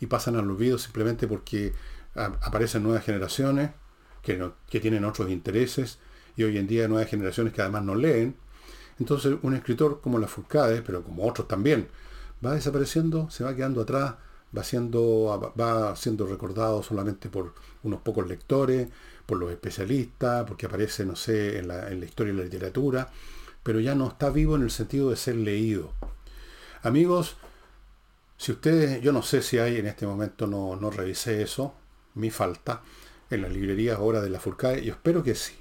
y 0.00 0.06
pasan 0.06 0.34
al 0.34 0.50
olvido 0.50 0.78
simplemente 0.78 1.28
porque 1.28 1.74
aparecen 2.16 2.82
nuevas 2.82 3.04
generaciones 3.04 3.70
que, 4.20 4.50
que 4.68 4.80
tienen 4.80 5.04
otros 5.04 5.30
intereses, 5.30 6.00
y 6.36 6.42
hoy 6.42 6.58
en 6.58 6.66
día 6.66 6.88
nuevas 6.88 7.08
generaciones 7.08 7.52
que 7.52 7.62
además 7.62 7.84
no 7.84 7.94
leen, 7.94 8.34
entonces 8.98 9.36
un 9.42 9.54
escritor 9.54 10.00
como 10.00 10.18
la 10.18 10.26
Furcade, 10.26 10.82
pero 10.82 11.04
como 11.04 11.24
otros 11.24 11.46
también, 11.46 11.86
va 12.44 12.54
desapareciendo, 12.54 13.30
se 13.30 13.44
va 13.44 13.54
quedando 13.54 13.82
atrás, 13.82 14.16
va 14.56 14.64
siendo, 14.64 15.54
va 15.56 15.94
siendo 15.94 16.26
recordado 16.26 16.82
solamente 16.82 17.28
por 17.28 17.54
unos 17.84 18.00
pocos 18.00 18.26
lectores, 18.26 18.88
por 19.30 19.38
los 19.38 19.52
especialistas, 19.52 20.44
porque 20.44 20.66
aparece, 20.66 21.06
no 21.06 21.14
sé, 21.14 21.58
en 21.58 21.68
la, 21.68 21.88
historia 21.92 22.34
y 22.34 22.36
la 22.36 22.42
literatura, 22.42 23.08
pero 23.62 23.78
ya 23.78 23.94
no 23.94 24.08
está 24.08 24.28
vivo 24.28 24.56
en 24.56 24.62
el 24.62 24.72
sentido 24.72 25.08
de 25.08 25.16
ser 25.16 25.36
leído. 25.36 25.92
Amigos, 26.82 27.36
si 28.36 28.50
ustedes, 28.50 29.00
yo 29.02 29.12
no 29.12 29.22
sé 29.22 29.40
si 29.42 29.58
hay 29.58 29.76
en 29.76 29.86
este 29.86 30.04
momento, 30.04 30.48
no, 30.48 30.74
no 30.74 30.90
revisé 30.90 31.42
eso, 31.42 31.74
mi 32.14 32.30
falta, 32.30 32.82
en 33.30 33.42
las 33.42 33.52
librerías 33.52 33.98
ahora 33.98 34.20
de 34.20 34.30
la 34.30 34.40
Furcade, 34.40 34.84
yo 34.84 34.94
espero 34.94 35.22
que 35.22 35.36
sí. 35.36 35.54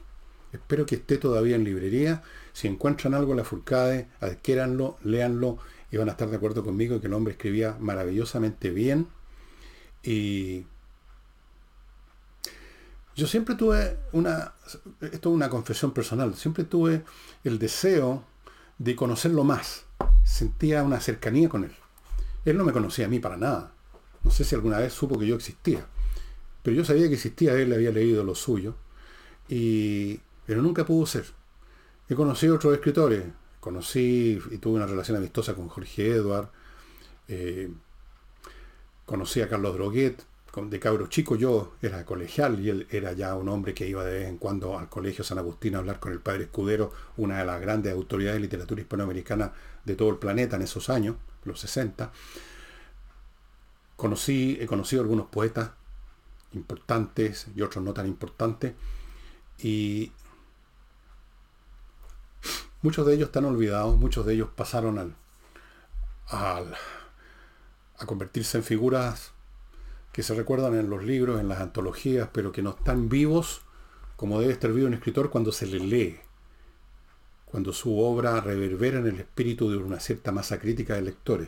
Espero 0.52 0.88
que 0.88 0.96
esté 0.96 1.20
todavía 1.20 1.56
en 1.56 1.64
librería 1.64 2.24
si 2.54 2.68
encuentran 2.68 3.14
algo 3.14 3.34
en 3.34 3.38
la 3.38 3.44
Furcade, 3.44 4.08
adquiéranlo, 4.20 4.98
léanlo 5.04 5.60
y 5.92 5.98
van 5.98 6.10
a 6.10 6.14
estar 6.14 6.28
de 6.28 6.38
acuerdo 6.38 6.64
conmigo 6.64 7.00
que 7.00 7.06
el 7.06 7.14
hombre 7.14 7.34
escribía 7.34 7.78
maravillosamente 7.80 8.72
bien. 8.72 9.10
Y 10.02 10.66
yo 13.20 13.28
siempre 13.28 13.56
tuve 13.56 13.98
una, 14.14 14.54
esto 15.02 15.30
es 15.30 15.36
una 15.36 15.50
confesión 15.50 15.92
personal, 15.92 16.36
siempre 16.36 16.64
tuve 16.64 17.04
el 17.44 17.60
deseo 17.60 18.24
de 18.78 18.96
conocerlo 18.96 19.44
más. 19.44 19.86
Sentía 20.24 20.84
una 20.84 21.02
cercanía 21.02 21.50
con 21.50 21.66
él. 21.66 21.72
Él 22.46 22.58
no 22.58 22.64
me 22.64 22.72
conocía 22.72 23.06
a 23.06 23.10
mí 23.10 23.20
para 23.20 23.36
nada. 23.36 23.74
No 24.24 24.32
sé 24.32 24.46
si 24.46 24.56
alguna 24.56 24.80
vez 24.80 24.94
supo 24.94 25.20
que 25.20 25.28
yo 25.28 25.36
existía. 25.36 25.86
Pero 26.64 26.78
yo 26.78 26.86
sabía 26.86 27.08
que 27.10 27.16
existía, 27.16 27.54
él 27.54 27.74
había 27.74 27.92
leído 27.92 28.24
lo 28.24 28.36
suyo. 28.36 28.76
Y, 29.50 30.22
pero 30.46 30.62
nunca 30.62 30.86
pudo 30.86 31.06
ser. 31.06 31.26
He 32.08 32.16
conocido 32.16 32.56
otros 32.56 32.74
escritores. 32.74 33.26
Conocí 33.60 34.42
y 34.52 34.58
tuve 34.60 34.78
una 34.78 34.86
relación 34.86 35.18
amistosa 35.18 35.54
con 35.56 35.68
Jorge 35.68 36.12
Edward. 36.12 36.50
Eh, 37.28 37.70
conocí 39.06 39.42
a 39.42 39.50
Carlos 39.50 39.74
Droguet. 39.74 40.24
De 40.68 40.80
cabro 40.80 41.08
chico 41.08 41.36
yo 41.36 41.74
era 41.82 42.06
colegial 42.06 42.60
y 42.60 42.70
él 42.70 42.88
era 42.90 43.14
ya 43.14 43.36
un 43.36 43.50
hombre 43.50 43.74
que 43.74 43.88
iba 43.88 44.04
de 44.04 44.20
vez 44.20 44.28
en 44.30 44.38
cuando 44.38 44.78
al 44.78 44.90
Colegio 44.90 45.24
San 45.24 45.38
Agustín 45.38 45.76
a 45.76 45.80
hablar 45.80 46.00
con 46.00 46.12
el 46.12 46.20
padre 46.20 46.44
Escudero, 46.44 46.92
una 47.18 47.40
de 47.40 47.46
las 47.46 47.62
grandes 47.62 47.94
autoridades 47.94 48.38
de 48.38 48.42
literatura 48.42 48.82
hispanoamericana 48.82 49.54
de 49.86 49.96
todo 49.96 50.10
el 50.10 50.18
planeta 50.18 50.56
en 50.56 50.64
esos 50.64 50.90
años, 50.90 51.16
los 51.44 51.60
60. 51.60 52.12
Conocí, 53.96 54.58
he 54.60 54.66
conocido 54.66 55.02
algunos 55.02 55.28
poetas 55.28 55.72
importantes 56.54 57.48
y 57.56 57.62
otros 57.62 57.84
no 57.84 57.94
tan 57.94 58.08
importantes. 58.08 58.74
Y 59.60 60.12
Muchos 62.82 63.06
de 63.06 63.14
ellos 63.14 63.28
están 63.28 63.44
olvidados, 63.44 63.98
muchos 63.98 64.26
de 64.26 64.36
ellos 64.36 64.50
pasaron 64.56 65.14
al, 66.30 66.76
a 67.98 68.06
convertirse 68.06 68.58
en 68.58 68.64
figuras 68.64 69.34
que 70.20 70.24
se 70.24 70.36
recuerdan 70.36 70.76
en 70.76 70.90
los 70.90 71.02
libros, 71.02 71.40
en 71.40 71.48
las 71.48 71.62
antologías, 71.62 72.28
pero 72.34 72.52
que 72.52 72.62
no 72.62 72.72
están 72.72 73.08
vivos 73.08 73.62
como 74.18 74.42
debe 74.42 74.52
estar 74.52 74.70
vivo 74.70 74.86
un 74.86 74.94
escritor 74.94 75.30
cuando 75.30 75.54
se 75.54 75.66
le 75.66 75.80
lee, 75.80 76.20
cuando 77.46 77.72
su 77.72 77.98
obra 77.98 78.42
reverbera 78.42 79.00
en 79.00 79.08
el 79.08 79.22
espíritu 79.22 79.72
de 79.72 79.78
una 79.78 80.02
cierta 80.02 80.34
masa 80.34 80.60
crítica 80.60 80.96
de 80.96 81.04
lectores. 81.04 81.48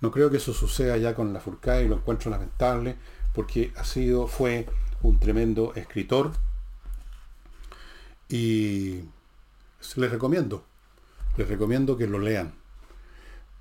No 0.00 0.10
creo 0.10 0.28
que 0.28 0.38
eso 0.38 0.52
suceda 0.52 0.96
ya 0.96 1.14
con 1.14 1.32
la 1.32 1.38
Furcade 1.38 1.84
y 1.84 1.88
lo 1.88 1.94
encuentro 1.94 2.32
lamentable, 2.32 2.96
porque 3.32 3.72
ha 3.76 3.84
sido, 3.84 4.26
fue 4.26 4.66
un 5.02 5.20
tremendo 5.20 5.72
escritor 5.76 6.32
y 8.28 9.02
les 9.94 10.10
recomiendo, 10.10 10.64
les 11.36 11.46
recomiendo 11.46 11.96
que 11.96 12.08
lo 12.08 12.18
lean. 12.18 12.54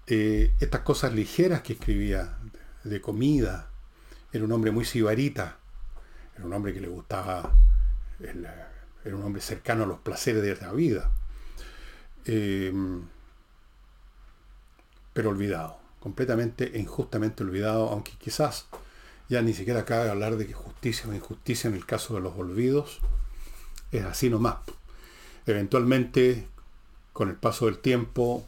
Eh, 0.07 0.55
estas 0.59 0.81
cosas 0.81 1.13
ligeras 1.13 1.61
que 1.61 1.73
escribía, 1.73 2.39
de 2.83 2.99
comida, 2.99 3.69
era 4.33 4.43
un 4.43 4.51
hombre 4.51 4.71
muy 4.71 4.83
sibarita, 4.83 5.57
era 6.35 6.45
un 6.45 6.53
hombre 6.53 6.73
que 6.73 6.81
le 6.81 6.87
gustaba, 6.87 7.55
era 8.19 9.15
un 9.15 9.23
hombre 9.23 9.41
cercano 9.41 9.83
a 9.83 9.87
los 9.87 9.99
placeres 9.99 10.41
de 10.41 10.55
la 10.55 10.73
vida, 10.73 11.11
eh, 12.25 12.73
pero 15.13 15.29
olvidado, 15.29 15.77
completamente 15.99 16.75
e 16.75 16.79
injustamente 16.79 17.43
olvidado, 17.43 17.89
aunque 17.89 18.13
quizás 18.17 18.67
ya 19.29 19.41
ni 19.43 19.53
siquiera 19.53 19.85
cabe 19.85 20.09
hablar 20.09 20.35
de 20.35 20.47
que 20.47 20.53
justicia 20.53 21.07
o 21.09 21.13
injusticia 21.13 21.67
en 21.67 21.75
el 21.75 21.85
caso 21.85 22.15
de 22.15 22.21
los 22.21 22.35
olvidos, 22.35 23.01
es 23.91 24.03
así 24.03 24.31
nomás. 24.31 24.57
Eventualmente, 25.45 26.47
con 27.13 27.29
el 27.29 27.35
paso 27.35 27.67
del 27.67 27.77
tiempo, 27.77 28.47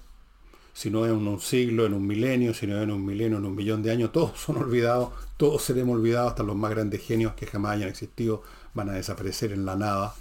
si 0.75 0.91
no 0.91 1.05
en 1.05 1.13
un 1.13 1.39
siglo, 1.39 1.85
en 1.85 1.93
un 1.93 2.05
milenio, 2.05 2.53
si 2.53 2.67
no 2.67 2.81
en 2.81 2.91
un 2.91 3.05
milenio, 3.05 3.38
en 3.38 3.45
un 3.45 3.55
millón 3.55 3.81
de 3.81 3.91
años, 3.91 4.11
todos 4.11 4.38
son 4.38 4.57
olvidados, 4.57 5.13
todos 5.38 5.63
seremos 5.63 5.95
olvidados, 5.95 6.31
hasta 6.31 6.43
los 6.43 6.57
más 6.57 6.69
grandes 6.71 7.01
genios 7.01 7.33
que 7.33 7.45
jamás 7.45 7.77
hayan 7.77 7.88
existido 7.88 8.43
van 8.73 8.89
a 8.89 8.91
desaparecer 8.91 9.53
en 9.53 9.65
la 9.65 9.77
nada. 9.77 10.13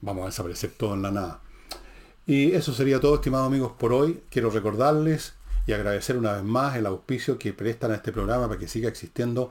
Vamos 0.00 0.22
a 0.22 0.26
desaparecer 0.28 0.70
todo 0.70 0.94
en 0.94 1.02
la 1.02 1.10
nada. 1.10 1.40
Y 2.26 2.52
eso 2.52 2.72
sería 2.72 3.00
todo, 3.00 3.16
estimados 3.16 3.46
amigos, 3.46 3.72
por 3.78 3.92
hoy. 3.92 4.22
Quiero 4.30 4.48
recordarles 4.48 5.34
y 5.66 5.72
agradecer 5.72 6.16
una 6.16 6.32
vez 6.32 6.42
más 6.42 6.74
el 6.76 6.86
auspicio 6.86 7.36
que 7.36 7.52
prestan 7.52 7.90
a 7.90 7.96
este 7.96 8.12
programa 8.12 8.48
para 8.48 8.58
que 8.58 8.66
siga 8.66 8.88
existiendo 8.88 9.50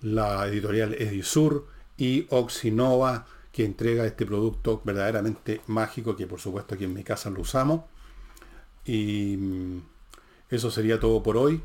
la 0.00 0.48
editorial 0.48 0.94
Edisur 0.94 1.68
y 1.96 2.26
Oxinova, 2.30 3.26
que 3.52 3.64
entrega 3.64 4.04
este 4.04 4.26
producto 4.26 4.82
verdaderamente 4.84 5.60
mágico 5.68 6.16
que 6.16 6.26
por 6.26 6.40
supuesto 6.40 6.74
aquí 6.74 6.84
en 6.84 6.94
mi 6.94 7.04
casa 7.04 7.30
lo 7.30 7.42
usamos. 7.42 7.82
Y 8.84 9.36
mm, 9.36 9.82
eso 10.50 10.70
sería 10.70 11.00
todo 11.00 11.22
por 11.22 11.36
hoy. 11.36 11.62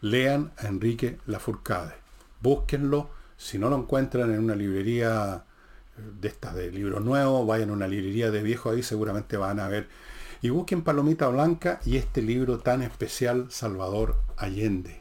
Lean 0.00 0.52
a 0.58 0.68
Enrique 0.68 1.18
Lafourcade. 1.26 1.94
Búsquenlo. 2.40 3.10
Si 3.36 3.58
no 3.58 3.70
lo 3.70 3.76
encuentran 3.76 4.32
en 4.32 4.40
una 4.44 4.54
librería 4.54 5.44
eh, 5.96 6.00
de 6.20 6.28
estas 6.28 6.54
de 6.54 6.70
libros 6.70 7.02
nuevos, 7.04 7.46
vayan 7.46 7.70
a 7.70 7.74
una 7.74 7.88
librería 7.88 8.30
de 8.30 8.42
viejo 8.42 8.70
ahí, 8.70 8.82
seguramente 8.82 9.36
van 9.36 9.60
a 9.60 9.68
ver. 9.68 9.88
Y 10.42 10.50
busquen 10.50 10.82
Palomita 10.82 11.28
Blanca 11.28 11.80
y 11.84 11.96
este 11.96 12.22
libro 12.22 12.58
tan 12.58 12.82
especial, 12.82 13.50
Salvador 13.50 14.16
Allende. 14.36 15.00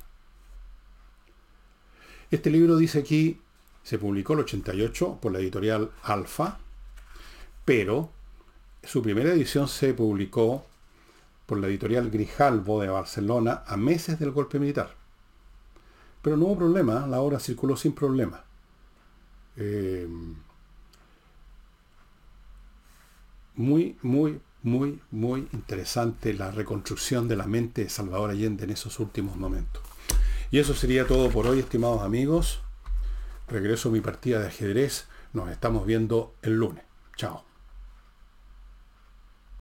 Este 2.31 2.49
libro 2.49 2.77
dice 2.77 2.99
aquí, 2.99 3.41
se 3.83 3.97
publicó 3.97 4.33
el 4.33 4.41
88 4.41 5.19
por 5.21 5.31
la 5.31 5.39
editorial 5.39 5.91
Alfa, 6.03 6.59
pero 7.65 8.11
su 8.83 9.01
primera 9.01 9.31
edición 9.31 9.67
se 9.67 9.93
publicó 9.93 10.65
por 11.49 11.57
la 11.57 11.65
editorial 11.65 12.11
Grijalvo 12.11 12.79
de 12.79 12.89
Barcelona 12.89 13.63
a 13.65 13.75
meses 13.75 14.19
del 14.19 14.29
golpe 14.29 14.59
militar. 14.59 14.93
Pero 16.21 16.37
no 16.37 16.45
hubo 16.45 16.57
problema, 16.59 17.07
la 17.07 17.21
obra 17.21 17.39
circuló 17.39 17.75
sin 17.75 17.93
problema. 17.93 18.43
Eh, 19.57 20.07
muy, 23.55 23.97
muy, 24.03 24.39
muy, 24.61 25.01
muy 25.09 25.47
interesante 25.51 26.35
la 26.35 26.51
reconstrucción 26.51 27.27
de 27.27 27.35
la 27.35 27.47
mente 27.47 27.83
de 27.83 27.89
Salvador 27.89 28.29
Allende 28.29 28.65
en 28.65 28.69
esos 28.69 28.99
últimos 28.99 29.35
momentos. 29.35 29.81
Y 30.51 30.59
eso 30.59 30.75
sería 30.75 31.07
todo 31.07 31.31
por 31.31 31.47
hoy, 31.47 31.57
estimados 31.57 32.03
amigos. 32.03 32.61
Regreso 33.47 33.89
a 33.89 33.91
mi 33.91 34.01
partida 34.01 34.39
de 34.39 34.47
ajedrez. 34.49 35.07
Nos 35.33 35.49
estamos 35.49 35.87
viendo 35.87 36.35
el 36.43 36.57
lunes. 36.57 36.83
Chao. 37.15 37.48